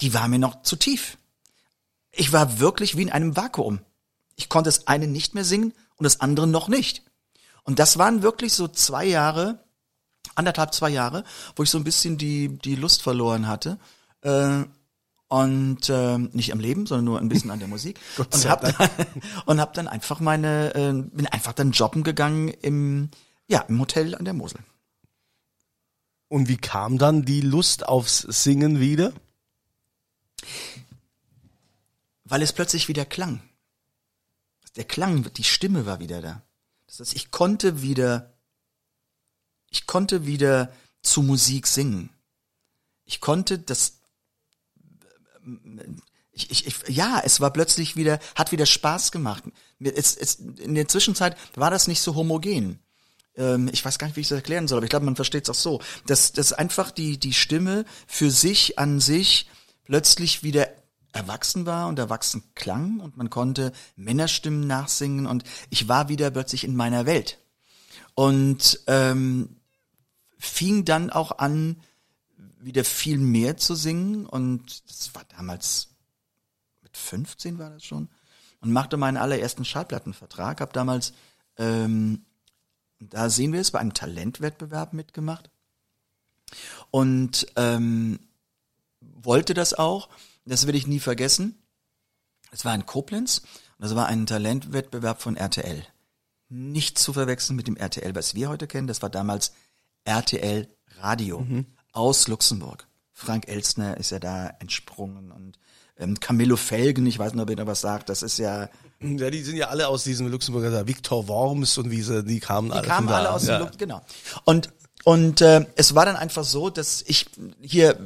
die 0.00 0.12
war 0.12 0.28
mir 0.28 0.38
noch 0.38 0.62
zu 0.62 0.76
tief. 0.76 1.16
Ich 2.12 2.32
war 2.32 2.60
wirklich 2.60 2.96
wie 2.96 3.02
in 3.02 3.10
einem 3.10 3.36
Vakuum. 3.36 3.80
Ich 4.36 4.48
konnte 4.48 4.68
das 4.68 4.86
eine 4.86 5.06
nicht 5.06 5.34
mehr 5.34 5.44
singen 5.44 5.72
und 5.96 6.04
das 6.04 6.20
andere 6.20 6.46
noch 6.46 6.68
nicht. 6.68 7.02
Und 7.62 7.78
das 7.78 7.98
waren 7.98 8.22
wirklich 8.22 8.52
so 8.52 8.68
zwei 8.68 9.06
Jahre, 9.06 9.63
anderthalb, 10.34 10.74
zwei 10.74 10.90
Jahre, 10.90 11.24
wo 11.56 11.62
ich 11.62 11.70
so 11.70 11.78
ein 11.78 11.84
bisschen 11.84 12.18
die, 12.18 12.48
die 12.58 12.76
Lust 12.76 13.02
verloren 13.02 13.46
hatte. 13.46 13.78
Äh, 14.22 14.64
und 15.28 15.88
äh, 15.88 16.18
nicht 16.18 16.52
am 16.52 16.60
Leben, 16.60 16.86
sondern 16.86 17.04
nur 17.06 17.18
ein 17.18 17.28
bisschen 17.28 17.50
an 17.50 17.58
der 17.58 17.68
Musik. 17.68 17.98
und 18.18 18.48
hab 18.48 18.60
dann, 18.60 18.74
und 19.46 19.60
hab 19.60 19.74
dann 19.74 19.88
einfach 19.88 20.20
meine, 20.20 20.74
äh, 20.74 20.92
bin 20.92 21.26
einfach 21.26 21.52
dann 21.52 21.72
jobben 21.72 22.02
gegangen 22.02 22.48
im, 22.48 23.10
ja, 23.48 23.60
im 23.60 23.80
Hotel 23.80 24.14
an 24.14 24.24
der 24.24 24.34
Mosel. 24.34 24.60
Und 26.28 26.48
wie 26.48 26.56
kam 26.56 26.98
dann 26.98 27.24
die 27.24 27.40
Lust 27.40 27.86
aufs 27.86 28.18
Singen 28.18 28.80
wieder? 28.80 29.12
Weil 32.24 32.42
es 32.42 32.52
plötzlich 32.52 32.88
wieder 32.88 33.04
klang. 33.04 33.42
Der 34.76 34.84
Klang, 34.84 35.32
die 35.34 35.44
Stimme 35.44 35.86
war 35.86 36.00
wieder 36.00 36.20
da. 36.20 36.42
Das 36.86 37.00
heißt, 37.00 37.14
ich 37.14 37.30
konnte 37.30 37.82
wieder 37.82 38.33
ich 39.74 39.86
konnte 39.86 40.24
wieder 40.24 40.72
zu 41.02 41.20
Musik 41.20 41.66
singen. 41.66 42.10
Ich 43.04 43.20
konnte 43.20 43.58
das, 43.58 43.98
ich, 46.30 46.52
ich, 46.52 46.66
ich, 46.68 46.96
ja, 46.96 47.20
es 47.24 47.40
war 47.40 47.52
plötzlich 47.52 47.96
wieder, 47.96 48.20
hat 48.36 48.52
wieder 48.52 48.66
Spaß 48.66 49.10
gemacht. 49.10 49.42
Es, 49.80 50.16
es, 50.16 50.36
in 50.36 50.76
der 50.76 50.86
Zwischenzeit 50.86 51.36
war 51.56 51.72
das 51.72 51.88
nicht 51.88 52.00
so 52.00 52.14
homogen. 52.14 52.78
Ähm, 53.36 53.68
ich 53.72 53.84
weiß 53.84 53.98
gar 53.98 54.06
nicht, 54.06 54.16
wie 54.16 54.20
ich 54.20 54.28
das 54.28 54.36
erklären 54.36 54.68
soll, 54.68 54.78
aber 54.78 54.84
ich 54.84 54.90
glaube, 54.90 55.06
man 55.06 55.16
versteht 55.16 55.42
es 55.42 55.50
auch 55.50 55.60
so, 55.60 55.82
dass, 56.06 56.30
dass 56.30 56.52
einfach 56.52 56.92
die, 56.92 57.18
die 57.18 57.34
Stimme 57.34 57.84
für 58.06 58.30
sich 58.30 58.78
an 58.78 59.00
sich 59.00 59.50
plötzlich 59.86 60.44
wieder 60.44 60.68
erwachsen 61.12 61.66
war 61.66 61.88
und 61.88 61.98
erwachsen 61.98 62.44
klang 62.54 63.00
und 63.00 63.16
man 63.16 63.28
konnte 63.28 63.72
Männerstimmen 63.96 64.68
nachsingen 64.68 65.26
und 65.26 65.42
ich 65.70 65.88
war 65.88 66.08
wieder 66.08 66.30
plötzlich 66.30 66.62
in 66.62 66.76
meiner 66.76 67.06
Welt. 67.06 67.38
Und 68.14 68.80
ähm, 68.86 69.56
fing 70.46 70.84
dann 70.84 71.10
auch 71.10 71.38
an, 71.38 71.80
wieder 72.58 72.84
viel 72.84 73.18
mehr 73.18 73.56
zu 73.56 73.74
singen 73.74 74.26
und 74.26 74.88
das 74.88 75.14
war 75.14 75.24
damals 75.36 75.88
mit 76.82 76.96
15 76.96 77.58
war 77.58 77.70
das 77.70 77.84
schon 77.84 78.08
und 78.60 78.72
machte 78.72 78.96
meinen 78.96 79.18
allerersten 79.18 79.64
Schallplattenvertrag. 79.64 80.60
Hab 80.60 80.72
damals, 80.72 81.12
ähm, 81.58 82.24
da 82.98 83.28
sehen 83.28 83.52
wir 83.52 83.60
es, 83.60 83.70
bei 83.70 83.78
einem 83.78 83.92
Talentwettbewerb 83.92 84.94
mitgemacht 84.94 85.50
und 86.90 87.46
ähm, 87.56 88.18
wollte 89.00 89.54
das 89.54 89.74
auch. 89.74 90.08
Das 90.46 90.66
will 90.66 90.74
ich 90.74 90.86
nie 90.86 91.00
vergessen. 91.00 91.58
Es 92.50 92.64
war 92.64 92.74
in 92.74 92.86
Koblenz 92.86 93.38
und 93.78 93.82
das 93.84 93.94
war 93.94 94.06
ein 94.06 94.26
Talentwettbewerb 94.26 95.20
von 95.20 95.36
RTL. 95.36 95.84
Nicht 96.48 96.98
zu 96.98 97.12
verwechseln 97.12 97.56
mit 97.56 97.66
dem 97.66 97.76
RTL, 97.76 98.14
was 98.14 98.34
wir 98.34 98.48
heute 98.48 98.66
kennen. 98.66 98.86
Das 98.86 99.02
war 99.02 99.10
damals 99.10 99.52
RTL 100.04 100.68
Radio 100.98 101.46
aus 101.92 102.28
Luxemburg. 102.28 102.86
Frank 103.12 103.48
Elstner 103.48 103.96
ist 103.96 104.10
ja 104.10 104.18
da 104.18 104.50
entsprungen 104.58 105.30
und 105.30 105.58
ähm, 105.96 106.18
Camillo 106.18 106.56
Felgen, 106.56 107.06
ich 107.06 107.18
weiß 107.18 107.34
nicht, 107.34 107.42
ob 107.42 107.50
ihr 107.50 107.56
da 107.56 107.66
was 107.66 107.80
sagt, 107.80 108.08
das 108.08 108.22
ist 108.22 108.38
ja, 108.38 108.68
Ja, 109.00 109.30
die 109.30 109.42
sind 109.42 109.56
ja 109.56 109.68
alle 109.68 109.88
aus 109.88 110.04
diesem 110.04 110.28
Luxemburger, 110.28 110.70
da 110.70 110.86
Viktor 110.86 111.28
Worms 111.28 111.78
und 111.78 111.90
wie 111.90 112.02
sie, 112.02 112.24
die 112.24 112.40
kamen 112.40 112.72
alle 112.72 112.82
die 112.82 112.88
kamen 112.88 113.08
alle 113.08 113.32
aus 113.32 113.46
ja. 113.46 113.58
dem 113.58 113.66
Lux, 113.66 113.78
genau. 113.78 114.00
Und 114.44 114.70
und 115.04 115.42
äh, 115.42 115.66
es 115.76 115.94
war 115.94 116.06
dann 116.06 116.16
einfach 116.16 116.44
so, 116.44 116.70
dass 116.70 117.04
ich 117.06 117.26
hier 117.60 117.98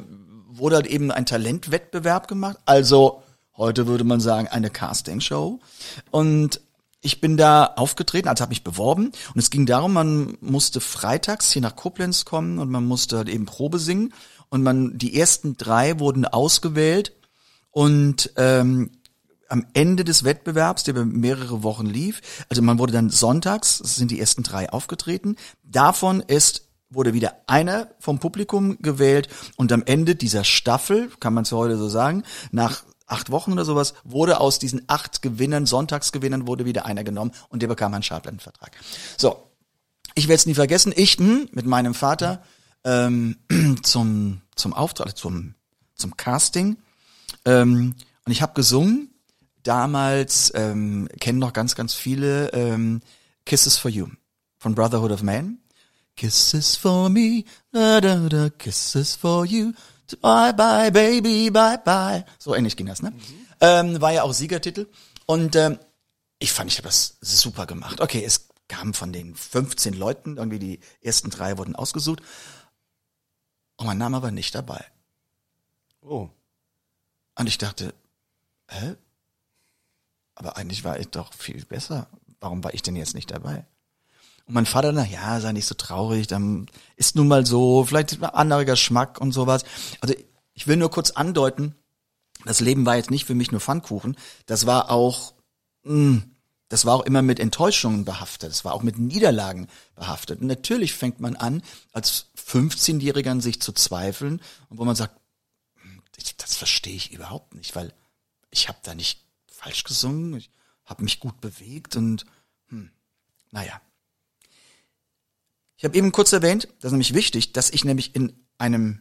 wurde 0.48 0.76
halt 0.76 0.86
eben 0.86 1.12
ein 1.12 1.26
Talentwettbewerb 1.26 2.26
gemacht, 2.26 2.58
also 2.64 3.22
heute 3.56 3.86
würde 3.86 4.04
man 4.04 4.20
sagen 4.20 4.48
eine 4.48 4.70
Castingshow 4.70 5.60
und 6.10 6.60
ich 7.00 7.20
bin 7.20 7.36
da 7.36 7.64
aufgetreten, 7.64 8.28
also 8.28 8.42
habe 8.42 8.50
mich 8.50 8.64
beworben 8.64 9.12
und 9.34 9.38
es 9.38 9.50
ging 9.50 9.66
darum, 9.66 9.92
man 9.92 10.36
musste 10.40 10.80
freitags 10.80 11.52
hier 11.52 11.62
nach 11.62 11.76
Koblenz 11.76 12.24
kommen 12.24 12.58
und 12.58 12.70
man 12.70 12.84
musste 12.84 13.18
halt 13.18 13.28
eben 13.28 13.46
Probe 13.46 13.78
singen 13.78 14.12
und 14.48 14.62
man 14.62 14.98
die 14.98 15.18
ersten 15.18 15.56
drei 15.56 16.00
wurden 16.00 16.24
ausgewählt 16.24 17.12
und 17.70 18.32
ähm, 18.36 18.90
am 19.48 19.66
Ende 19.72 20.04
des 20.04 20.24
Wettbewerbs, 20.24 20.82
der 20.82 20.94
über 20.94 21.04
mehrere 21.04 21.62
Wochen 21.62 21.86
lief, 21.86 22.20
also 22.48 22.62
man 22.62 22.78
wurde 22.78 22.92
dann 22.92 23.10
sonntags, 23.10 23.80
es 23.80 23.96
sind 23.96 24.10
die 24.10 24.20
ersten 24.20 24.42
drei 24.42 24.70
aufgetreten, 24.70 25.36
davon 25.62 26.20
ist 26.20 26.68
wurde 26.90 27.12
wieder 27.12 27.36
einer 27.46 27.88
vom 27.98 28.18
Publikum 28.18 28.78
gewählt 28.80 29.28
und 29.56 29.72
am 29.72 29.82
Ende 29.84 30.14
dieser 30.14 30.44
Staffel, 30.44 31.10
kann 31.20 31.34
man 31.34 31.42
es 31.42 31.52
heute 31.52 31.76
so 31.76 31.88
sagen, 31.88 32.22
nach 32.50 32.82
acht 33.08 33.30
Wochen 33.30 33.52
oder 33.52 33.64
sowas, 33.64 33.94
wurde 34.04 34.40
aus 34.40 34.58
diesen 34.58 34.82
acht 34.86 35.22
Gewinnern, 35.22 35.66
Sonntagsgewinnern, 35.66 36.46
wurde 36.46 36.64
wieder 36.64 36.86
einer 36.86 37.04
genommen 37.04 37.32
und 37.48 37.62
der 37.62 37.68
bekam 37.68 37.94
einen 37.94 38.02
Schallplattenvertrag. 38.02 38.72
So, 39.16 39.50
ich 40.14 40.28
werde 40.28 40.38
es 40.38 40.46
nie 40.46 40.54
vergessen, 40.54 40.92
ich 40.94 41.14
hm, 41.14 41.48
mit 41.52 41.66
meinem 41.66 41.94
Vater 41.94 42.42
ähm, 42.84 43.36
zum, 43.82 44.42
zum 44.54 44.72
Auftrag, 44.72 45.16
zum, 45.16 45.54
zum 45.94 46.16
Casting 46.16 46.76
ähm, 47.44 47.94
und 48.24 48.32
ich 48.32 48.42
habe 48.42 48.54
gesungen, 48.54 49.10
damals 49.62 50.52
ähm, 50.54 51.08
kennen 51.20 51.38
noch 51.38 51.52
ganz, 51.52 51.74
ganz 51.74 51.94
viele 51.94 52.52
ähm, 52.52 53.00
Kisses 53.44 53.76
for 53.78 53.90
You 53.90 54.08
von 54.58 54.74
Brotherhood 54.74 55.12
of 55.12 55.22
Man. 55.22 55.58
Kisses 56.16 56.74
for 56.74 57.08
me, 57.08 57.44
da, 57.70 58.00
da, 58.00 58.28
da, 58.28 58.50
kisses 58.50 59.14
for 59.14 59.46
you, 59.46 59.72
bye 60.16 60.52
bye 60.52 60.90
baby, 60.90 61.50
bye 61.50 61.78
bye. 61.84 62.24
So 62.38 62.54
ähnlich 62.54 62.76
ging 62.76 62.86
das, 62.86 63.02
ne? 63.02 63.12
Ähm, 63.60 64.00
war 64.00 64.12
ja 64.12 64.22
auch 64.22 64.32
Siegertitel 64.32 64.86
und 65.26 65.56
ähm, 65.56 65.78
ich 66.38 66.52
fand, 66.52 66.70
ich 66.70 66.78
habe 66.78 66.88
das 66.88 67.16
super 67.20 67.66
gemacht. 67.66 68.00
Okay, 68.00 68.22
es 68.24 68.48
kam 68.68 68.94
von 68.94 69.12
den 69.12 69.34
15 69.34 69.94
Leuten, 69.94 70.36
irgendwie 70.36 70.58
die 70.58 70.80
ersten 71.02 71.30
drei 71.30 71.58
wurden 71.58 71.74
ausgesucht 71.74 72.22
und 73.76 73.86
mein 73.86 73.98
Name 73.98 74.22
war 74.22 74.30
nicht 74.30 74.54
dabei. 74.54 74.84
Oh. 76.02 76.28
Und 77.36 77.46
ich 77.46 77.58
dachte, 77.58 77.94
hä? 78.68 78.96
Aber 80.34 80.56
eigentlich 80.56 80.84
war 80.84 80.98
ich 80.98 81.08
doch 81.08 81.32
viel 81.32 81.64
besser. 81.64 82.08
Warum 82.40 82.62
war 82.62 82.74
ich 82.74 82.82
denn 82.82 82.96
jetzt 82.96 83.14
nicht 83.14 83.30
dabei? 83.30 83.66
Und 84.48 84.54
mein 84.54 84.66
Vater, 84.66 84.92
na 84.92 85.06
ja, 85.06 85.40
sei 85.40 85.52
nicht 85.52 85.66
so 85.66 85.74
traurig, 85.74 86.26
dann 86.26 86.66
ist 86.96 87.16
nun 87.16 87.28
mal 87.28 87.44
so, 87.44 87.84
vielleicht 87.84 88.14
ein 88.14 88.24
anderer 88.24 88.64
Geschmack 88.64 89.20
und 89.20 89.32
sowas. 89.32 89.62
Also 90.00 90.14
ich 90.54 90.66
will 90.66 90.76
nur 90.76 90.90
kurz 90.90 91.10
andeuten, 91.10 91.74
das 92.46 92.60
Leben 92.60 92.86
war 92.86 92.96
jetzt 92.96 93.10
nicht 93.10 93.26
für 93.26 93.34
mich 93.34 93.52
nur 93.52 93.60
Pfannkuchen, 93.60 94.16
das 94.46 94.64
war 94.64 94.90
auch, 94.90 95.34
mh, 95.82 96.22
das 96.70 96.86
war 96.86 96.94
auch 96.94 97.04
immer 97.04 97.20
mit 97.20 97.40
Enttäuschungen 97.40 98.06
behaftet, 98.06 98.50
das 98.50 98.64
war 98.64 98.72
auch 98.72 98.82
mit 98.82 98.98
Niederlagen 98.98 99.68
behaftet. 99.94 100.40
Und 100.40 100.46
natürlich 100.46 100.94
fängt 100.94 101.20
man 101.20 101.36
an, 101.36 101.62
als 101.92 102.28
15-Jähriger 102.38 103.30
an 103.30 103.40
sich 103.42 103.60
zu 103.60 103.72
zweifeln 103.72 104.40
und 104.70 104.78
wo 104.78 104.84
man 104.86 104.96
sagt, 104.96 105.14
ich, 106.16 106.36
das 106.38 106.56
verstehe 106.56 106.96
ich 106.96 107.12
überhaupt 107.12 107.54
nicht, 107.54 107.76
weil 107.76 107.92
ich 108.50 108.68
habe 108.68 108.78
da 108.82 108.94
nicht 108.94 109.20
falsch 109.46 109.84
gesungen, 109.84 110.38
ich 110.38 110.50
habe 110.86 111.04
mich 111.04 111.20
gut 111.20 111.38
bewegt 111.42 111.96
und 111.96 112.24
hm, 112.68 112.90
naja. 113.50 113.78
Ich 115.78 115.84
habe 115.84 115.96
eben 115.96 116.10
kurz 116.10 116.32
erwähnt, 116.32 116.66
das 116.80 116.88
ist 116.88 116.92
nämlich 116.92 117.14
wichtig, 117.14 117.52
dass 117.52 117.70
ich 117.70 117.84
nämlich 117.84 118.14
in 118.16 118.32
einem 118.58 119.00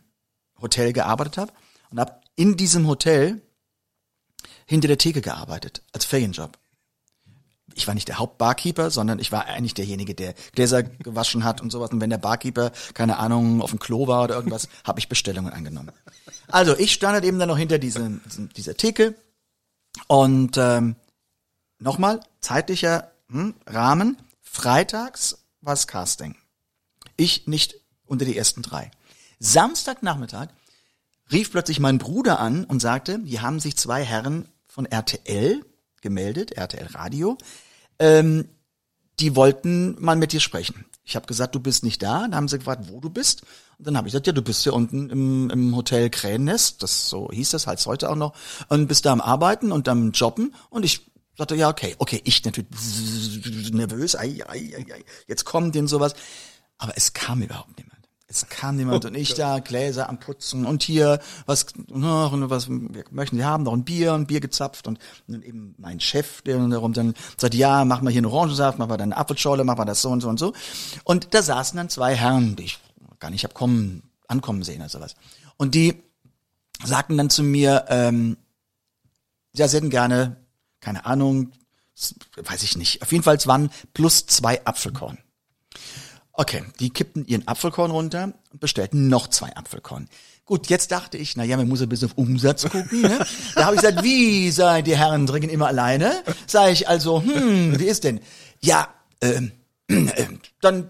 Hotel 0.61 0.93
gearbeitet 0.93 1.37
habe 1.37 1.51
und 1.89 1.99
habe 1.99 2.21
in 2.35 2.55
diesem 2.55 2.87
Hotel 2.87 3.41
hinter 4.67 4.87
der 4.87 4.99
Theke 4.99 5.21
gearbeitet, 5.21 5.81
als 5.91 6.05
Ferienjob. 6.05 6.57
Ich 7.73 7.87
war 7.87 7.95
nicht 7.95 8.07
der 8.07 8.19
Hauptbarkeeper, 8.19 8.91
sondern 8.91 9.17
ich 9.17 9.31
war 9.31 9.45
eigentlich 9.45 9.73
derjenige, 9.73 10.13
der 10.13 10.35
Gläser 10.53 10.83
gewaschen 10.83 11.43
hat 11.43 11.61
und 11.61 11.71
sowas. 11.71 11.89
Und 11.91 11.99
wenn 11.99 12.11
der 12.11 12.17
Barkeeper, 12.19 12.71
keine 12.93 13.17
Ahnung, 13.17 13.61
auf 13.61 13.71
dem 13.71 13.79
Klo 13.79 14.07
war 14.07 14.23
oder 14.23 14.35
irgendwas, 14.35 14.69
habe 14.83 14.99
ich 14.99 15.09
Bestellungen 15.09 15.51
angenommen. 15.51 15.91
Also 16.47 16.77
ich 16.77 16.93
stand 16.93 17.13
halt 17.13 17.25
eben 17.25 17.39
dann 17.39 17.49
noch 17.49 17.57
hinter 17.57 17.79
diesem, 17.79 18.21
dieser 18.55 18.75
Theke 18.75 19.15
und 20.07 20.57
ähm, 20.57 20.95
nochmal, 21.79 22.19
zeitlicher 22.39 23.11
hm, 23.29 23.55
Rahmen, 23.65 24.17
freitags 24.41 25.39
war 25.61 25.73
es 25.73 25.87
Casting. 25.87 26.35
Ich 27.17 27.47
nicht 27.47 27.75
unter 28.05 28.25
die 28.25 28.37
ersten 28.37 28.61
drei. 28.61 28.91
Samstagnachmittag 29.39 30.49
rief 31.31 31.51
plötzlich 31.51 31.79
mein 31.79 31.97
Bruder 31.97 32.39
an 32.39 32.63
und 32.63 32.81
sagte, 32.81 33.19
hier 33.25 33.41
haben 33.41 33.59
sich 33.59 33.75
zwei 33.75 34.03
Herren 34.03 34.47
von 34.67 34.85
RTL 34.85 35.65
gemeldet, 36.01 36.53
RTL 36.53 36.87
Radio, 36.87 37.37
ähm, 37.99 38.47
die 39.19 39.35
wollten 39.35 39.95
mal 39.99 40.15
mit 40.15 40.31
dir 40.31 40.39
sprechen. 40.39 40.85
Ich 41.03 41.15
habe 41.15 41.25
gesagt, 41.25 41.55
du 41.55 41.59
bist 41.59 41.83
nicht 41.83 42.03
da. 42.03 42.21
Dann 42.21 42.35
haben 42.35 42.47
sie 42.47 42.59
gefragt, 42.59 42.89
wo 42.89 42.99
du 42.99 43.09
bist. 43.09 43.43
Und 43.77 43.87
dann 43.87 43.97
habe 43.97 44.07
ich 44.07 44.11
gesagt, 44.11 44.27
ja, 44.27 44.33
du 44.33 44.41
bist 44.41 44.65
ja 44.65 44.73
unten 44.73 45.09
im, 45.09 45.49
im 45.49 45.75
Hotel 45.75 46.09
Krähennest, 46.09 46.83
das 46.83 47.09
so 47.09 47.29
hieß 47.31 47.51
das 47.51 47.65
halt 47.65 47.83
heute 47.85 48.09
auch 48.09 48.15
noch, 48.15 48.33
und 48.69 48.87
bist 48.87 49.05
da 49.05 49.13
am 49.13 49.21
Arbeiten 49.21 49.71
und 49.71 49.87
am 49.87 50.11
Jobben. 50.11 50.53
Und 50.69 50.83
ich 50.83 51.09
sagte, 51.37 51.55
ja, 51.55 51.69
okay, 51.69 51.95
okay, 51.99 52.21
ich 52.25 52.43
natürlich 52.43 53.71
nervös, 53.71 54.15
ei, 54.15 54.43
ei, 54.47 54.73
ei, 54.75 55.05
jetzt 55.27 55.45
kommt 55.45 55.75
denn 55.75 55.87
sowas. 55.87 56.13
Aber 56.77 56.93
es 56.95 57.13
kam 57.13 57.41
überhaupt 57.41 57.77
niemand. 57.77 57.97
Es 58.29 58.49
kam 58.49 58.75
niemand 58.75 59.05
und 59.05 59.15
ich 59.15 59.35
da, 59.35 59.59
Gläser 59.59 60.09
am 60.09 60.19
Putzen 60.19 60.65
und 60.65 60.83
hier, 60.83 61.19
was, 61.45 61.67
noch, 61.87 62.33
und 62.33 62.49
was 62.49 62.69
wir 62.69 63.05
möchten 63.09 63.37
Sie 63.37 63.45
haben, 63.45 63.63
noch 63.63 63.71
ein 63.71 63.85
Bier, 63.85 64.13
ein 64.13 64.27
Bier 64.27 64.41
gezapft 64.41 64.85
und 64.85 64.99
dann 65.27 65.41
eben 65.41 65.75
mein 65.77 66.01
Chef, 66.01 66.41
der 66.41 66.57
darum 66.67 66.91
dann 66.91 67.13
sagt, 67.37 67.53
ja, 67.53 67.85
mach 67.85 68.01
mal 68.01 68.11
hier 68.11 68.19
einen 68.19 68.25
Orangensaft, 68.25 68.79
mach 68.79 68.87
mal 68.87 68.97
dann 68.97 69.13
eine 69.13 69.19
Apfelschorle, 69.19 69.63
mach 69.63 69.77
mal 69.77 69.85
das 69.85 70.01
so 70.01 70.09
und 70.09 70.19
so 70.19 70.27
und 70.27 70.39
so. 70.39 70.53
Und 71.05 71.33
da 71.33 71.41
saßen 71.41 71.77
dann 71.77 71.89
zwei 71.89 72.15
Herren, 72.15 72.57
die 72.57 72.63
ich 72.65 72.79
gar 73.19 73.31
nicht 73.31 73.45
hab 73.45 73.53
kommen, 73.53 74.03
ankommen 74.27 74.61
sehen 74.63 74.81
oder 74.81 74.89
sowas. 74.89 75.15
Und 75.55 75.73
die 75.73 76.03
sagten 76.83 77.17
dann 77.17 77.29
zu 77.29 77.43
mir, 77.43 77.85
ähm, 77.87 78.35
ja, 79.53 79.69
sie 79.69 79.77
hätten 79.77 79.89
gerne, 79.89 80.35
keine 80.81 81.05
Ahnung, 81.05 81.53
weiß 82.35 82.61
ich 82.63 82.77
nicht. 82.77 83.01
Auf 83.01 83.11
jeden 83.13 83.23
Fall 83.23 83.37
waren 83.45 83.71
plus 83.93 84.27
zwei 84.27 84.63
Apfelkorn. 84.65 85.17
Okay, 86.39 86.63
die 86.79 86.91
kippten 86.91 87.25
ihren 87.25 87.47
Apfelkorn 87.47 87.89
runter 87.89 88.31
und 88.51 88.59
bestellten 88.59 89.07
noch 89.07 89.27
zwei 89.27 89.55
Apfelkorn. 89.55 90.07
Gut, 90.45 90.67
jetzt 90.67 90.91
dachte 90.91 91.17
ich, 91.17 91.35
na 91.35 91.43
ja, 91.43 91.57
man 91.57 91.67
muss 91.67 91.81
ein 91.81 91.89
bisschen 91.89 92.09
auf 92.09 92.17
Umsatz 92.17 92.69
gucken. 92.69 93.01
Ne? 93.01 93.25
Da 93.55 93.65
habe 93.65 93.75
ich 93.75 93.81
gesagt, 93.81 94.03
wie 94.03 94.51
sei 94.51 94.83
die 94.83 94.95
Herren 94.95 95.25
trinken 95.25 95.49
immer 95.49 95.65
alleine? 95.65 96.23
Sag 96.45 96.71
ich 96.71 96.87
also, 96.87 97.23
hm, 97.23 97.79
wie 97.79 97.85
ist 97.85 98.03
denn? 98.03 98.21
Ja, 98.61 98.87
ähm, 99.19 99.51
äh, 99.87 100.27
dann 100.61 100.89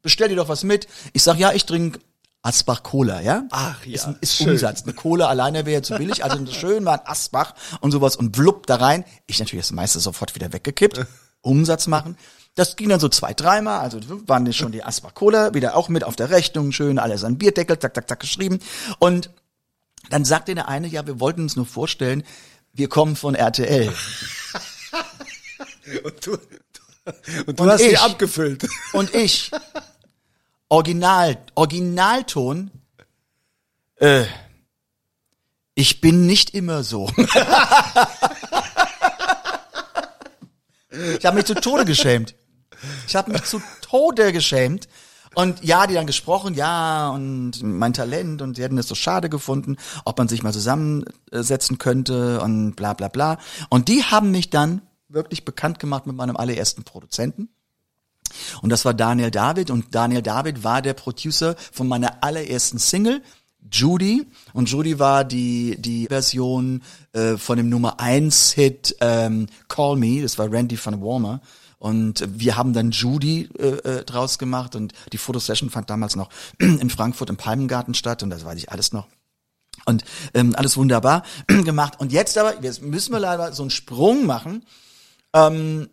bestell 0.00 0.30
dir 0.30 0.36
doch 0.36 0.48
was 0.48 0.64
mit. 0.64 0.88
Ich 1.12 1.22
sag, 1.22 1.38
ja, 1.38 1.52
ich 1.52 1.66
trinke 1.66 2.00
Asbach 2.40 2.82
Cola, 2.82 3.20
ja? 3.20 3.44
Ach 3.50 3.84
ja, 3.84 3.94
Ist, 3.94 4.08
ist 4.22 4.36
schön. 4.36 4.50
Umsatz. 4.50 4.84
Eine 4.84 4.94
Cola 4.94 5.26
alleine 5.26 5.66
wäre 5.66 5.82
zu 5.82 5.94
billig. 5.96 6.24
Also 6.24 6.46
schön 6.46 6.86
war 6.86 7.00
ein 7.00 7.06
Asbach 7.06 7.54
und 7.80 7.92
sowas 7.92 8.16
und 8.16 8.32
blub 8.32 8.66
da 8.66 8.76
rein. 8.76 9.04
Ich 9.26 9.40
natürlich 9.40 9.66
das 9.66 9.72
meiste 9.72 10.00
sofort 10.00 10.34
wieder 10.34 10.54
weggekippt. 10.54 11.04
Umsatz 11.42 11.86
machen. 11.86 12.16
Das 12.56 12.74
ging 12.74 12.88
dann 12.88 12.98
so 13.00 13.08
zwei, 13.08 13.34
dreimal, 13.34 13.80
also 13.80 14.00
waren 14.26 14.50
schon 14.52 14.72
die 14.72 14.82
Asbach 14.82 15.14
Cola 15.14 15.54
wieder 15.54 15.76
auch 15.76 15.88
mit 15.88 16.02
auf 16.04 16.16
der 16.16 16.30
Rechnung, 16.30 16.72
schön 16.72 16.98
alles 16.98 17.22
an 17.22 17.38
Bierdeckel, 17.38 17.78
zack, 17.78 17.94
zack, 17.94 18.08
zack 18.08 18.18
geschrieben. 18.20 18.60
Und 18.98 19.30
dann 20.10 20.24
sagte 20.24 20.54
der 20.54 20.66
eine, 20.66 20.88
ja, 20.88 21.06
wir 21.06 21.20
wollten 21.20 21.42
uns 21.42 21.54
nur 21.56 21.66
vorstellen, 21.66 22.24
wir 22.72 22.88
kommen 22.88 23.14
von 23.14 23.34
RTL. 23.34 23.92
Und 26.02 26.26
du, 26.26 26.32
und 27.46 27.60
du 27.60 27.62
Und 27.62 27.70
hast 27.70 27.80
ich. 27.80 27.90
die 27.90 27.98
abgefüllt. 27.98 28.66
Und 28.92 29.14
ich, 29.14 29.52
Original, 30.68 31.38
Originalton, 31.54 32.72
Äh, 33.96 34.24
ich 35.74 36.00
bin 36.00 36.26
nicht 36.26 36.54
immer 36.54 36.82
so. 36.82 37.08
ich 41.18 41.24
habe 41.24 41.36
mich 41.36 41.44
zu 41.44 41.54
Tode 41.54 41.84
geschämt. 41.84 42.34
Ich 43.06 43.16
habe 43.16 43.32
mich 43.32 43.44
zu 43.44 43.60
Tode 43.80 44.32
geschämt. 44.32 44.88
Und 45.34 45.62
ja, 45.62 45.86
die 45.86 45.92
dann 45.92 46.06
gesprochen, 46.06 46.54
ja, 46.54 47.10
und 47.10 47.62
mein 47.62 47.92
Talent, 47.92 48.40
und 48.40 48.56
die 48.56 48.62
hätten 48.62 48.78
es 48.78 48.88
so 48.88 48.94
schade 48.94 49.28
gefunden, 49.28 49.76
ob 50.06 50.16
man 50.16 50.28
sich 50.28 50.42
mal 50.42 50.54
zusammensetzen 50.54 51.76
könnte 51.76 52.40
und 52.40 52.74
bla 52.74 52.94
bla 52.94 53.08
bla. 53.08 53.36
Und 53.68 53.88
die 53.88 54.02
haben 54.02 54.30
mich 54.30 54.48
dann 54.48 54.80
wirklich 55.08 55.44
bekannt 55.44 55.78
gemacht 55.78 56.06
mit 56.06 56.16
meinem 56.16 56.38
allerersten 56.38 56.84
Produzenten. 56.84 57.50
Und 58.62 58.70
das 58.70 58.86
war 58.86 58.94
Daniel 58.94 59.30
David. 59.30 59.70
Und 59.70 59.94
Daniel 59.94 60.22
David 60.22 60.64
war 60.64 60.80
der 60.80 60.94
Producer 60.94 61.54
von 61.70 61.86
meiner 61.86 62.24
allerersten 62.24 62.78
Single. 62.78 63.22
Judy 63.70 64.26
und 64.52 64.70
Judy 64.70 64.98
war 64.98 65.24
die 65.24 65.76
die 65.78 66.06
Version 66.06 66.82
äh, 67.12 67.36
von 67.36 67.56
dem 67.56 67.68
Nummer 67.68 68.00
1 68.00 68.52
Hit 68.52 68.96
ähm, 69.00 69.48
Call 69.68 69.96
Me, 69.96 70.22
das 70.22 70.38
war 70.38 70.50
Randy 70.50 70.78
van 70.82 71.02
Warmer 71.02 71.40
und 71.78 72.24
wir 72.26 72.56
haben 72.56 72.72
dann 72.72 72.90
Judy 72.90 73.48
äh, 73.58 73.66
äh, 73.66 74.04
draus 74.04 74.38
gemacht 74.38 74.74
und 74.76 74.92
die 75.12 75.18
Fotosession 75.18 75.70
fand 75.70 75.90
damals 75.90 76.16
noch 76.16 76.30
in 76.58 76.90
Frankfurt 76.90 77.30
im 77.30 77.36
Palmengarten 77.36 77.94
statt 77.94 78.22
und 78.22 78.30
das 78.30 78.44
weiß 78.44 78.58
ich 78.58 78.70
alles 78.70 78.92
noch. 78.92 79.06
Und 79.84 80.04
ähm, 80.34 80.54
alles 80.56 80.76
wunderbar 80.76 81.22
gemacht. 81.46 82.00
Und 82.00 82.12
jetzt 82.12 82.38
aber, 82.38 82.62
jetzt 82.62 82.82
müssen 82.82 83.12
wir 83.12 83.20
leider 83.20 83.52
so 83.52 83.62
einen 83.62 83.70
Sprung 83.70 84.24
machen. 84.24 84.64
Ähm, 85.34 85.90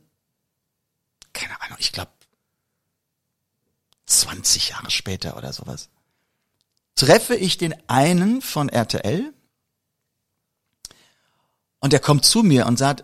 keine 1.33 1.61
Ahnung, 1.61 1.77
ich 1.79 1.91
glaube 1.91 2.11
20 4.05 4.69
Jahre 4.69 4.89
später 4.89 5.37
oder 5.37 5.51
sowas 5.51 5.89
treffe 6.95 7.35
ich 7.35 7.57
den 7.57 7.75
einen 7.89 8.41
von 8.41 8.69
RTL 8.69 9.33
und 11.79 11.93
der 11.93 11.99
kommt 11.99 12.25
zu 12.25 12.43
mir 12.43 12.65
und 12.65 12.77
sagt, 12.77 13.03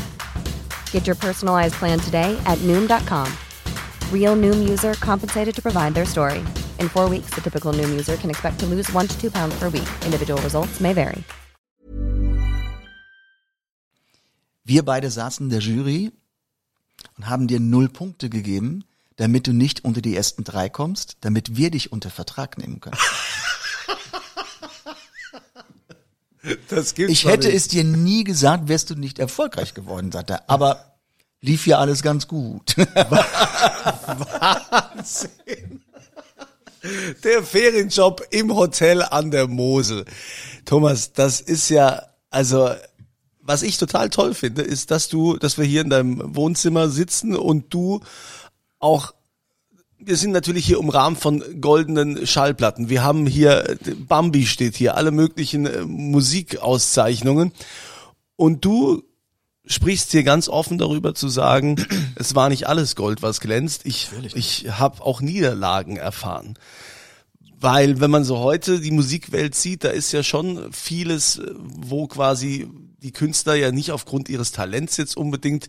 Get 0.91 1.07
your 1.07 1.17
personalized 1.17 1.75
plan 1.75 1.99
today 1.99 2.39
at 2.45 2.57
Noom.com. 2.59 3.27
Real 4.11 4.37
Noom 4.37 4.69
user 4.69 4.93
compensated 4.93 5.53
to 5.55 5.61
provide 5.61 5.93
their 5.93 6.05
story. 6.05 6.39
In 6.79 6.87
four 6.87 7.09
weeks, 7.09 7.31
the 7.35 7.41
typical 7.41 7.73
Noom 7.73 7.89
user 7.89 8.15
can 8.15 8.29
expect 8.29 8.59
to 8.59 8.65
lose 8.65 8.89
one 8.93 9.07
to 9.07 9.19
two 9.19 9.29
pounds 9.29 9.53
per 9.59 9.65
week. 9.69 9.89
Individual 10.05 10.41
results 10.41 10.79
may 10.79 10.93
vary. 10.93 11.23
Wir 14.63 14.85
beide 14.85 15.09
saßen 15.09 15.47
in 15.47 15.49
der 15.49 15.59
Jury 15.59 16.11
und 17.17 17.27
haben 17.27 17.47
dir 17.47 17.59
null 17.59 17.89
Punkte 17.89 18.29
gegeben, 18.29 18.83
damit 19.17 19.47
du 19.47 19.53
nicht 19.53 19.83
unter 19.83 20.01
die 20.01 20.15
ersten 20.15 20.43
drei 20.43 20.69
kommst, 20.69 21.17
damit 21.21 21.57
wir 21.57 21.71
dich 21.71 21.91
unter 21.91 22.09
Vertrag 22.09 22.57
nehmen 22.57 22.79
können. 22.79 22.97
Das 26.69 26.95
gibt's 26.95 27.11
Ich 27.13 27.25
hätte 27.25 27.47
nicht. 27.47 27.57
es 27.57 27.67
dir 27.67 27.83
nie 27.83 28.23
gesagt, 28.23 28.67
wärst 28.67 28.89
du 28.89 28.95
nicht 28.95 29.19
erfolgreich 29.19 29.73
geworden, 29.73 30.11
sagt 30.11 30.29
er. 30.31 30.49
Aber 30.49 30.97
lief 31.41 31.67
ja 31.67 31.77
alles 31.79 32.01
ganz 32.01 32.27
gut. 32.27 32.75
Der 37.23 37.43
Ferienjob 37.43 38.25
im 38.31 38.55
Hotel 38.55 39.03
an 39.03 39.29
der 39.29 39.47
Mosel. 39.47 40.03
Thomas, 40.65 41.13
das 41.13 41.39
ist 41.39 41.69
ja, 41.69 42.01
also, 42.31 42.71
was 43.39 43.61
ich 43.61 43.77
total 43.77 44.09
toll 44.09 44.33
finde, 44.33 44.63
ist, 44.63 44.89
dass 44.89 45.07
du, 45.07 45.37
dass 45.37 45.59
wir 45.59 45.65
hier 45.65 45.81
in 45.81 45.91
deinem 45.91 46.35
Wohnzimmer 46.35 46.89
sitzen 46.89 47.35
und 47.35 47.71
du 47.71 48.01
auch 48.79 49.13
wir 50.03 50.17
sind 50.17 50.31
natürlich 50.31 50.65
hier 50.65 50.79
umrahmt 50.79 51.19
von 51.19 51.61
goldenen 51.61 52.25
Schallplatten. 52.25 52.89
Wir 52.89 53.03
haben 53.03 53.25
hier, 53.25 53.77
Bambi 54.07 54.45
steht 54.45 54.75
hier, 54.75 54.95
alle 54.95 55.11
möglichen 55.11 55.65
äh, 55.65 55.83
Musikauszeichnungen. 55.83 57.51
Und 58.35 58.65
du 58.65 59.03
sprichst 59.65 60.11
hier 60.11 60.23
ganz 60.23 60.49
offen 60.49 60.77
darüber 60.77 61.13
zu 61.13 61.29
sagen, 61.29 61.75
es 62.15 62.35
war 62.35 62.49
nicht 62.49 62.67
alles 62.67 62.95
Gold, 62.95 63.21
was 63.21 63.39
glänzt. 63.39 63.85
Ich, 63.85 64.09
ich 64.33 64.67
habe 64.71 65.03
auch 65.03 65.21
Niederlagen 65.21 65.97
erfahren. 65.97 66.57
Weil 67.59 67.99
wenn 67.99 68.09
man 68.09 68.23
so 68.23 68.39
heute 68.39 68.79
die 68.79 68.91
Musikwelt 68.91 69.53
sieht, 69.53 69.83
da 69.83 69.89
ist 69.89 70.11
ja 70.11 70.23
schon 70.23 70.73
vieles, 70.73 71.37
äh, 71.37 71.53
wo 71.55 72.07
quasi 72.07 72.67
die 73.03 73.11
Künstler 73.11 73.55
ja 73.55 73.71
nicht 73.71 73.91
aufgrund 73.91 74.29
ihres 74.29 74.51
Talents 74.51 74.97
jetzt 74.97 75.17
unbedingt 75.17 75.67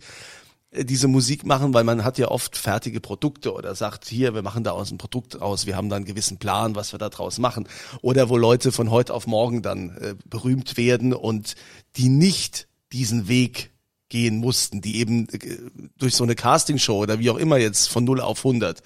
diese 0.75 1.07
Musik 1.07 1.45
machen, 1.45 1.73
weil 1.73 1.83
man 1.83 2.03
hat 2.03 2.17
ja 2.17 2.29
oft 2.29 2.57
fertige 2.57 2.99
Produkte 2.99 3.53
oder 3.53 3.75
sagt, 3.75 4.07
hier, 4.07 4.33
wir 4.33 4.41
machen 4.41 4.63
da 4.63 4.71
aus 4.71 4.91
ein 4.91 4.97
Produkt 4.97 5.41
aus, 5.41 5.65
wir 5.65 5.75
haben 5.75 5.89
da 5.89 5.95
einen 5.97 6.05
gewissen 6.05 6.37
Plan, 6.37 6.75
was 6.75 6.93
wir 6.93 6.99
da 6.99 7.09
draus 7.09 7.37
machen. 7.37 7.67
Oder 8.01 8.29
wo 8.29 8.37
Leute 8.37 8.71
von 8.71 8.89
heute 8.89 9.13
auf 9.13 9.27
morgen 9.27 9.61
dann 9.61 9.97
äh, 9.97 10.15
berühmt 10.25 10.77
werden 10.77 11.13
und 11.13 11.55
die 11.95 12.09
nicht 12.09 12.67
diesen 12.91 13.27
Weg 13.27 13.71
gehen 14.09 14.37
mussten, 14.37 14.81
die 14.81 14.97
eben 14.97 15.27
äh, 15.29 15.57
durch 15.97 16.15
so 16.15 16.23
eine 16.23 16.35
Castingshow 16.35 16.97
oder 16.97 17.19
wie 17.19 17.29
auch 17.29 17.37
immer 17.37 17.57
jetzt 17.57 17.89
von 17.89 18.03
0 18.03 18.21
auf 18.21 18.45
100. 18.45 18.81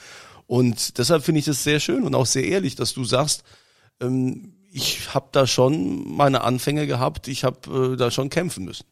Und 0.46 0.98
deshalb 0.98 1.24
finde 1.24 1.40
ich 1.40 1.46
das 1.46 1.64
sehr 1.64 1.80
schön 1.80 2.04
und 2.04 2.16
auch 2.16 2.26
sehr 2.26 2.46
ehrlich, 2.46 2.76
dass 2.76 2.94
du 2.94 3.04
sagst, 3.04 3.44
ähm, 4.02 4.54
ich 4.72 5.14
habe 5.14 5.30
da 5.32 5.48
schon 5.48 6.16
meine 6.16 6.42
Anfänge 6.42 6.88
gehabt, 6.88 7.28
ich 7.28 7.44
habe 7.44 7.94
äh, 7.94 7.98
da 7.98 8.12
schon 8.12 8.30
kämpfen 8.30 8.66
müssen. 8.66 8.86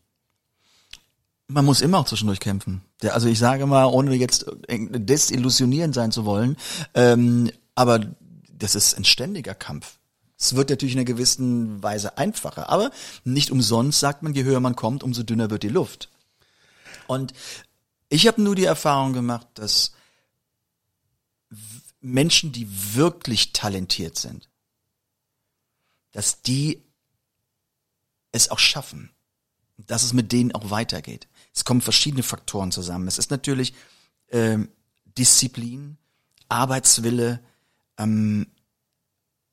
Man 1.47 1.65
muss 1.65 1.81
immer 1.81 1.99
auch 1.99 2.05
zwischendurch 2.05 2.39
kämpfen. 2.39 2.81
Der, 3.01 3.13
also 3.13 3.27
ich 3.27 3.37
sage 3.37 3.65
mal, 3.65 3.85
ohne 3.85 4.15
jetzt 4.15 4.45
desillusionierend 4.67 5.93
sein 5.93 6.11
zu 6.11 6.25
wollen, 6.25 6.57
ähm, 6.95 7.51
aber 7.75 7.99
das 8.51 8.75
ist 8.75 8.97
ein 8.97 9.05
ständiger 9.05 9.53
Kampf. 9.53 9.99
Es 10.37 10.55
wird 10.55 10.69
natürlich 10.69 10.95
in 10.95 10.99
einer 10.99 11.05
gewissen 11.05 11.81
Weise 11.81 12.17
einfacher, 12.17 12.69
aber 12.69 12.91
nicht 13.23 13.51
umsonst 13.51 13.99
sagt 13.99 14.23
man, 14.23 14.33
je 14.33 14.43
höher 14.43 14.59
man 14.59 14.75
kommt, 14.75 15.03
umso 15.03 15.23
dünner 15.23 15.49
wird 15.49 15.63
die 15.63 15.69
Luft. 15.69 16.09
Und 17.07 17.33
ich 18.09 18.27
habe 18.27 18.41
nur 18.41 18.55
die 18.55 18.65
Erfahrung 18.65 19.13
gemacht, 19.13 19.47
dass 19.55 19.93
Menschen, 22.01 22.51
die 22.51 22.67
wirklich 22.95 23.53
talentiert 23.53 24.17
sind, 24.17 24.49
dass 26.11 26.41
die 26.41 26.83
es 28.31 28.49
auch 28.49 28.59
schaffen, 28.59 29.14
dass 29.77 30.03
es 30.03 30.13
mit 30.13 30.31
denen 30.31 30.53
auch 30.53 30.69
weitergeht. 30.69 31.27
Es 31.53 31.65
kommen 31.65 31.81
verschiedene 31.81 32.23
Faktoren 32.23 32.71
zusammen. 32.71 33.07
Es 33.07 33.17
ist 33.17 33.31
natürlich 33.31 33.73
ähm, 34.29 34.69
Disziplin, 35.17 35.97
Arbeitswille, 36.49 37.39
ähm, 37.97 38.47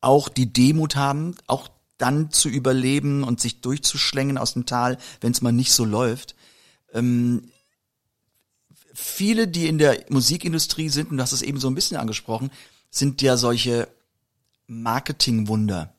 auch 0.01 0.29
die 0.29 0.53
Demut 0.53 0.97
haben, 0.97 1.37
auch 1.47 1.69
dann 1.99 2.33
zu 2.33 2.49
überleben 2.49 3.23
und 3.23 3.41
sich 3.41 3.61
durchzuschlängen 3.61 4.37
aus 4.37 4.55
dem 4.55 4.67
Tal, 4.67 4.99
wenn 5.21 5.33
es 5.33 5.43
mal 5.43 5.53
nicht 5.53 5.73
so 5.73 5.85
läuft. 5.85 6.35
Ähm, 6.93 7.49
viele, 8.93 9.47
die 9.47 9.69
in 9.69 9.79
der 9.79 10.05
Musikindustrie 10.09 10.89
sind, 10.89 11.11
und 11.11 11.19
du 11.19 11.23
hast 11.23 11.33
es 11.33 11.43
eben 11.43 11.61
so 11.61 11.69
ein 11.69 11.75
bisschen 11.75 11.97
angesprochen, 11.97 12.51
sind 12.91 13.23
ja 13.23 13.37
solche 13.37 13.89
Marketingwunder. 14.67 15.95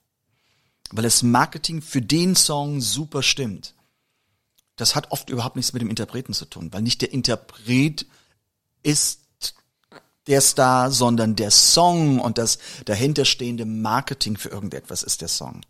Weil 0.91 1.03
das 1.03 1.23
Marketing 1.23 1.81
für 1.81 2.01
den 2.01 2.35
Song 2.35 2.81
super 2.81 3.23
stimmt. 3.23 3.73
Das 4.75 4.95
hat 4.95 5.11
oft 5.11 5.29
überhaupt 5.29 5.55
nichts 5.55 5.73
mit 5.73 5.81
dem 5.81 5.89
Interpreten 5.89 6.33
zu 6.33 6.45
tun, 6.45 6.71
weil 6.71 6.81
nicht 6.81 7.01
der 7.01 7.13
Interpret 7.13 8.05
ist 8.81 9.19
der 10.27 10.41
Star, 10.41 10.91
sondern 10.91 11.35
der 11.35 11.51
Song 11.51 12.19
und 12.19 12.37
das 12.37 12.57
dahinterstehende 12.85 13.65
Marketing 13.65 14.37
für 14.37 14.49
irgendetwas 14.49 15.03
ist 15.03 15.21
der 15.21 15.27
Song. 15.27 15.61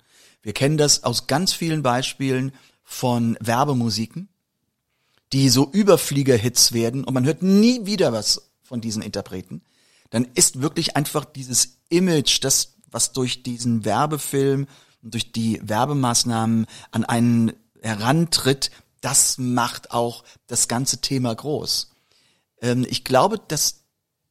Wir 0.41 0.53
kennen 0.53 0.77
das 0.77 1.03
aus 1.03 1.27
ganz 1.27 1.53
vielen 1.53 1.83
Beispielen 1.83 2.51
von 2.83 3.37
Werbemusiken, 3.39 4.29
die 5.31 5.49
so 5.49 5.69
Überflieger-Hits 5.71 6.73
werden 6.73 7.03
und 7.03 7.13
man 7.13 7.25
hört 7.25 7.41
nie 7.41 7.85
wieder 7.85 8.13
was 8.13 8.51
von 8.61 8.81
diesen 8.81 9.01
Interpreten. 9.01 9.61
Dann 10.11 10.27
ist 10.35 10.61
wirklich 10.61 10.95
einfach 10.95 11.25
dieses 11.25 11.79
Image, 11.89 12.43
das, 12.43 12.75
was 12.91 13.13
durch 13.13 13.41
diesen 13.41 13.83
Werbefilm 13.85 14.67
und 15.01 15.13
durch 15.13 15.31
die 15.31 15.59
Werbemaßnahmen 15.63 16.67
an 16.91 17.05
einen 17.05 17.53
herantritt, 17.81 18.69
das 19.03 19.37
macht 19.37 19.91
auch 19.91 20.23
das 20.47 20.67
ganze 20.67 21.01
Thema 21.01 21.35
groß. 21.35 21.91
Ähm, 22.61 22.85
ich 22.89 23.03
glaube, 23.03 23.37
dass 23.37 23.83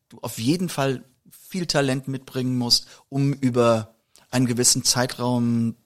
du 0.09 0.19
auf 0.23 0.39
jeden 0.39 0.71
Fall 0.71 1.05
viel 1.31 1.67
Talent 1.67 2.09
mitbringen 2.09 2.57
musst, 2.57 2.87
um 3.11 3.35
über 3.35 3.95
einen 4.31 4.47
gewissen 4.47 4.83
Zeitraum 4.83 5.77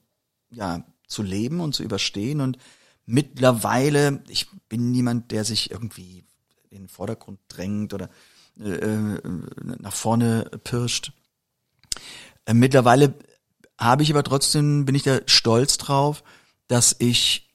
ja 0.49 0.85
zu 1.05 1.21
leben 1.21 1.59
und 1.59 1.75
zu 1.75 1.83
überstehen. 1.83 2.39
Und 2.39 2.57
mittlerweile, 3.05 4.23
ich 4.29 4.47
bin 4.69 4.91
niemand, 4.91 5.31
der 5.31 5.43
sich 5.43 5.69
irgendwie 5.69 6.23
in 6.69 6.83
den 6.83 6.89
Vordergrund 6.89 7.39
drängt 7.49 7.93
oder 7.93 8.09
äh, 8.57 8.69
äh 8.69 9.19
nach 9.79 9.93
vorne 9.93 10.49
pirscht. 10.63 11.11
Äh, 12.45 12.53
mittlerweile 12.53 13.13
habe 13.77 14.03
ich 14.03 14.11
aber 14.11 14.23
trotzdem, 14.23 14.85
bin 14.85 14.95
ich 14.95 15.03
da 15.03 15.19
stolz 15.25 15.77
drauf, 15.77 16.23
dass 16.69 16.95
ich 16.99 17.46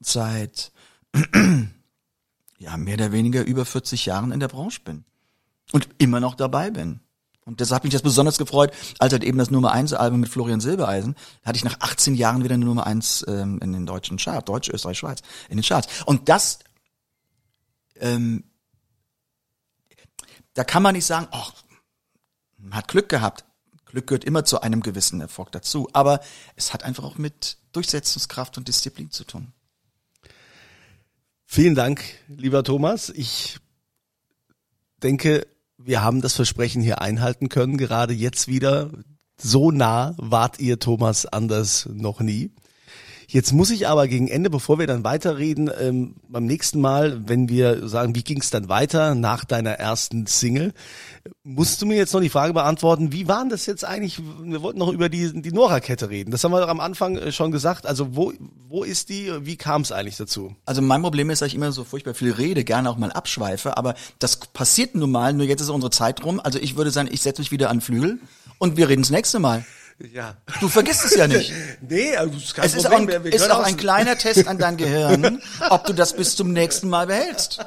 seit 0.00 0.72
ja 2.58 2.76
mehr 2.76 2.94
oder 2.94 3.12
weniger 3.12 3.44
über 3.44 3.64
40 3.64 4.06
Jahren 4.06 4.32
in 4.32 4.40
der 4.40 4.48
Branche 4.48 4.80
bin 4.84 5.04
und 5.72 5.88
immer 5.98 6.20
noch 6.20 6.34
dabei 6.34 6.70
bin. 6.70 7.00
Und 7.44 7.60
deshalb 7.60 7.76
hat 7.76 7.84
mich 7.84 7.94
das 7.94 8.02
besonders 8.02 8.36
gefreut, 8.36 8.74
als 8.98 9.12
halt 9.12 9.24
eben 9.24 9.38
das 9.38 9.50
Nummer 9.50 9.72
1 9.72 9.94
Album 9.94 10.20
mit 10.20 10.28
Florian 10.28 10.60
Silbereisen, 10.60 11.14
hatte 11.42 11.56
ich 11.56 11.64
nach 11.64 11.80
18 11.80 12.14
Jahren 12.14 12.44
wieder 12.44 12.54
eine 12.54 12.66
Nummer 12.66 12.86
1 12.86 13.24
ähm, 13.26 13.58
in 13.62 13.72
den 13.72 13.86
deutschen 13.86 14.18
Chart, 14.18 14.46
Deutsch, 14.46 14.68
Österreich, 14.68 14.98
Schweiz, 14.98 15.22
in 15.48 15.56
den 15.56 15.64
Charts. 15.64 16.04
Und 16.04 16.28
das, 16.28 16.58
ähm, 17.96 18.44
da 20.52 20.62
kann 20.62 20.82
man 20.82 20.94
nicht 20.94 21.06
sagen, 21.06 21.26
ach, 21.30 21.52
man 22.58 22.74
hat 22.74 22.88
Glück 22.88 23.08
gehabt. 23.08 23.46
Glück 23.86 24.08
gehört 24.08 24.24
immer 24.24 24.44
zu 24.44 24.60
einem 24.60 24.82
gewissen 24.82 25.22
Erfolg 25.22 25.50
dazu. 25.52 25.88
Aber 25.94 26.20
es 26.54 26.74
hat 26.74 26.82
einfach 26.82 27.04
auch 27.04 27.16
mit 27.16 27.56
Durchsetzungskraft 27.72 28.58
und 28.58 28.68
Disziplin 28.68 29.10
zu 29.10 29.24
tun. 29.24 29.54
Vielen 31.50 31.74
Dank, 31.74 32.04
lieber 32.28 32.62
Thomas. 32.62 33.08
Ich 33.08 33.56
denke, 35.02 35.46
wir 35.78 36.02
haben 36.02 36.20
das 36.20 36.34
Versprechen 36.34 36.82
hier 36.82 37.00
einhalten 37.00 37.48
können, 37.48 37.78
gerade 37.78 38.12
jetzt 38.12 38.48
wieder. 38.48 38.90
So 39.38 39.70
nah 39.70 40.14
wart 40.18 40.60
ihr 40.60 40.78
Thomas 40.78 41.24
anders 41.24 41.88
noch 41.90 42.20
nie. 42.20 42.50
Jetzt 43.30 43.52
muss 43.52 43.68
ich 43.68 43.86
aber 43.86 44.08
gegen 44.08 44.26
Ende, 44.26 44.48
bevor 44.48 44.78
wir 44.78 44.86
dann 44.86 45.04
weiterreden, 45.04 45.70
ähm, 45.78 46.14
beim 46.30 46.46
nächsten 46.46 46.80
Mal, 46.80 47.28
wenn 47.28 47.50
wir 47.50 47.86
sagen, 47.86 48.14
wie 48.14 48.22
ging 48.22 48.40
es 48.40 48.48
dann 48.48 48.70
weiter 48.70 49.14
nach 49.14 49.44
deiner 49.44 49.72
ersten 49.72 50.26
Single, 50.26 50.72
musst 51.44 51.82
du 51.82 51.84
mir 51.84 51.98
jetzt 51.98 52.14
noch 52.14 52.22
die 52.22 52.30
Frage 52.30 52.54
beantworten, 52.54 53.12
wie 53.12 53.28
waren 53.28 53.50
das 53.50 53.66
jetzt 53.66 53.84
eigentlich, 53.84 54.18
wir 54.18 54.62
wollten 54.62 54.78
noch 54.78 54.90
über 54.90 55.10
die, 55.10 55.42
die 55.42 55.52
Nora-Kette 55.52 56.08
reden, 56.08 56.30
das 56.30 56.42
haben 56.42 56.52
wir 56.52 56.60
doch 56.62 56.70
am 56.70 56.80
Anfang 56.80 57.18
äh, 57.18 57.30
schon 57.30 57.52
gesagt, 57.52 57.84
also 57.84 58.16
wo, 58.16 58.32
wo 58.66 58.82
ist 58.82 59.10
die, 59.10 59.30
wie 59.42 59.56
kam 59.56 59.82
es 59.82 59.92
eigentlich 59.92 60.16
dazu? 60.16 60.56
Also 60.64 60.80
mein 60.80 61.02
Problem 61.02 61.28
ist, 61.28 61.42
dass 61.42 61.48
ich 61.48 61.54
immer 61.54 61.70
so 61.70 61.84
furchtbar 61.84 62.14
viel 62.14 62.32
rede, 62.32 62.64
gerne 62.64 62.88
auch 62.88 62.96
mal 62.96 63.12
abschweife, 63.12 63.76
aber 63.76 63.94
das 64.20 64.36
passiert 64.36 64.94
nun 64.94 65.10
mal, 65.10 65.34
nur 65.34 65.44
jetzt 65.44 65.60
ist 65.60 65.68
unsere 65.68 65.90
Zeit 65.90 66.24
rum, 66.24 66.40
also 66.42 66.58
ich 66.58 66.76
würde 66.76 66.90
sagen, 66.90 67.10
ich 67.12 67.20
setze 67.20 67.42
mich 67.42 67.52
wieder 67.52 67.68
an 67.68 67.82
Flügel 67.82 68.20
und 68.56 68.78
wir 68.78 68.88
reden 68.88 69.02
das 69.02 69.10
nächste 69.10 69.38
Mal. 69.38 69.66
Ja. 70.12 70.36
Du 70.60 70.68
vergisst 70.68 71.04
es 71.04 71.16
ja 71.16 71.26
nicht. 71.26 71.52
nee, 71.80 72.14
also 72.16 72.36
es 72.36 72.54
es 72.56 72.74
ist 72.76 72.88
Problem. 72.88 73.20
auch, 73.20 73.24
wir 73.24 73.32
ist 73.32 73.50
auch 73.50 73.64
ein 73.64 73.76
kleiner 73.76 74.16
Test 74.18 74.46
an 74.46 74.56
dein 74.58 74.76
Gehirn, 74.76 75.42
ob 75.70 75.86
du 75.86 75.92
das 75.92 76.14
bis 76.14 76.36
zum 76.36 76.52
nächsten 76.52 76.88
Mal 76.88 77.08
behältst. 77.08 77.58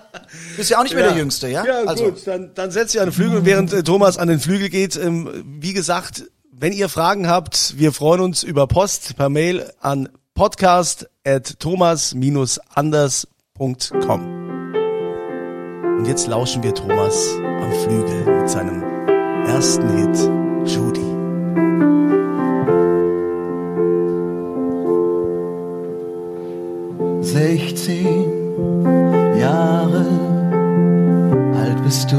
Bist 0.56 0.70
ja 0.70 0.80
auch 0.80 0.84
nicht 0.84 0.96
mehr 0.96 1.10
der 1.10 1.18
Jüngste, 1.18 1.50
ja? 1.50 1.66
Ja, 1.66 1.84
also, 1.84 2.06
gut, 2.06 2.26
dann, 2.26 2.54
dann 2.56 2.72
setzt 2.72 2.96
ihr 2.96 3.02
an 3.02 3.10
den 3.10 3.14
Flügel, 3.14 3.44
während 3.44 3.74
äh, 3.74 3.84
Thomas 3.84 4.18
an 4.18 4.30
den 4.30 4.40
Flügel 4.40 4.70
geht. 4.70 4.96
Ähm, 4.96 5.44
wie 5.60 5.74
gesagt, 5.74 6.24
wenn 6.54 6.72
ihr 6.72 6.88
Fragen 6.88 7.28
habt, 7.28 7.78
wir 7.78 7.92
freuen 7.92 8.22
uns 8.22 8.44
über 8.44 8.66
Post 8.68 9.18
per 9.18 9.28
Mail 9.30 9.70
an 9.82 10.08
podcast 10.34 11.10
at 11.26 11.60
thomas-anders.com. 11.60 14.38
Und 15.98 16.06
jetzt 16.08 16.28
lauschen 16.28 16.64
wir 16.64 16.74
Thomas 16.74 17.28
am 17.38 17.74
Flügel 17.84 18.40
mit 18.40 18.50
seinem 18.50 18.82
ersten 19.46 19.98
Hit, 19.98 20.18
Judy. 20.74 21.01
Sechzehn 27.32 28.26
Jahre 29.40 30.06
alt 31.58 31.82
bist 31.86 32.12
du. 32.12 32.18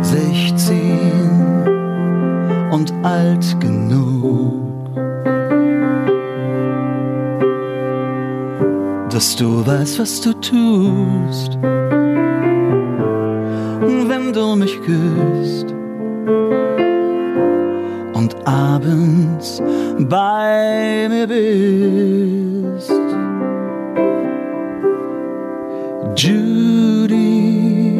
Sechzehn 0.00 1.30
und 2.70 2.92
alt 3.02 3.56
genug, 3.58 4.62
dass 9.10 9.34
du 9.34 9.66
weißt, 9.66 9.98
was 9.98 10.20
du 10.20 10.32
tust. 10.34 11.58
Wenn 14.06 14.32
du 14.32 14.54
mich 14.54 14.80
küsst 14.82 15.69
abends 18.44 19.62
bei 19.98 21.08
mir 21.08 21.26
bist. 21.26 22.90
Judy, 26.16 27.98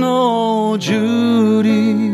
no 0.00 0.76
Judy. 0.78 2.12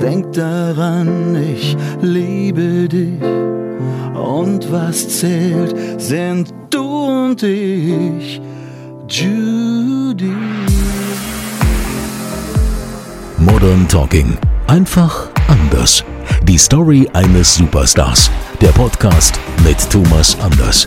Denk 0.00 0.32
daran, 0.32 1.36
ich 1.36 1.76
liebe 2.00 2.88
dich 2.88 3.20
und 4.14 4.70
was 4.72 5.08
zählt, 5.08 5.74
sind 5.98 6.54
du 6.70 6.84
und 6.84 7.42
ich, 7.42 8.40
Judy. 9.08 10.67
Modern 13.68 13.86
Talking. 13.86 14.38
Einfach 14.66 15.28
anders. 15.46 16.02
Die 16.44 16.56
Story 16.56 17.06
eines 17.12 17.54
Superstars. 17.54 18.30
Der 18.62 18.68
Podcast 18.68 19.38
mit 19.62 19.78
Thomas 19.90 20.38
Anders. 20.40 20.86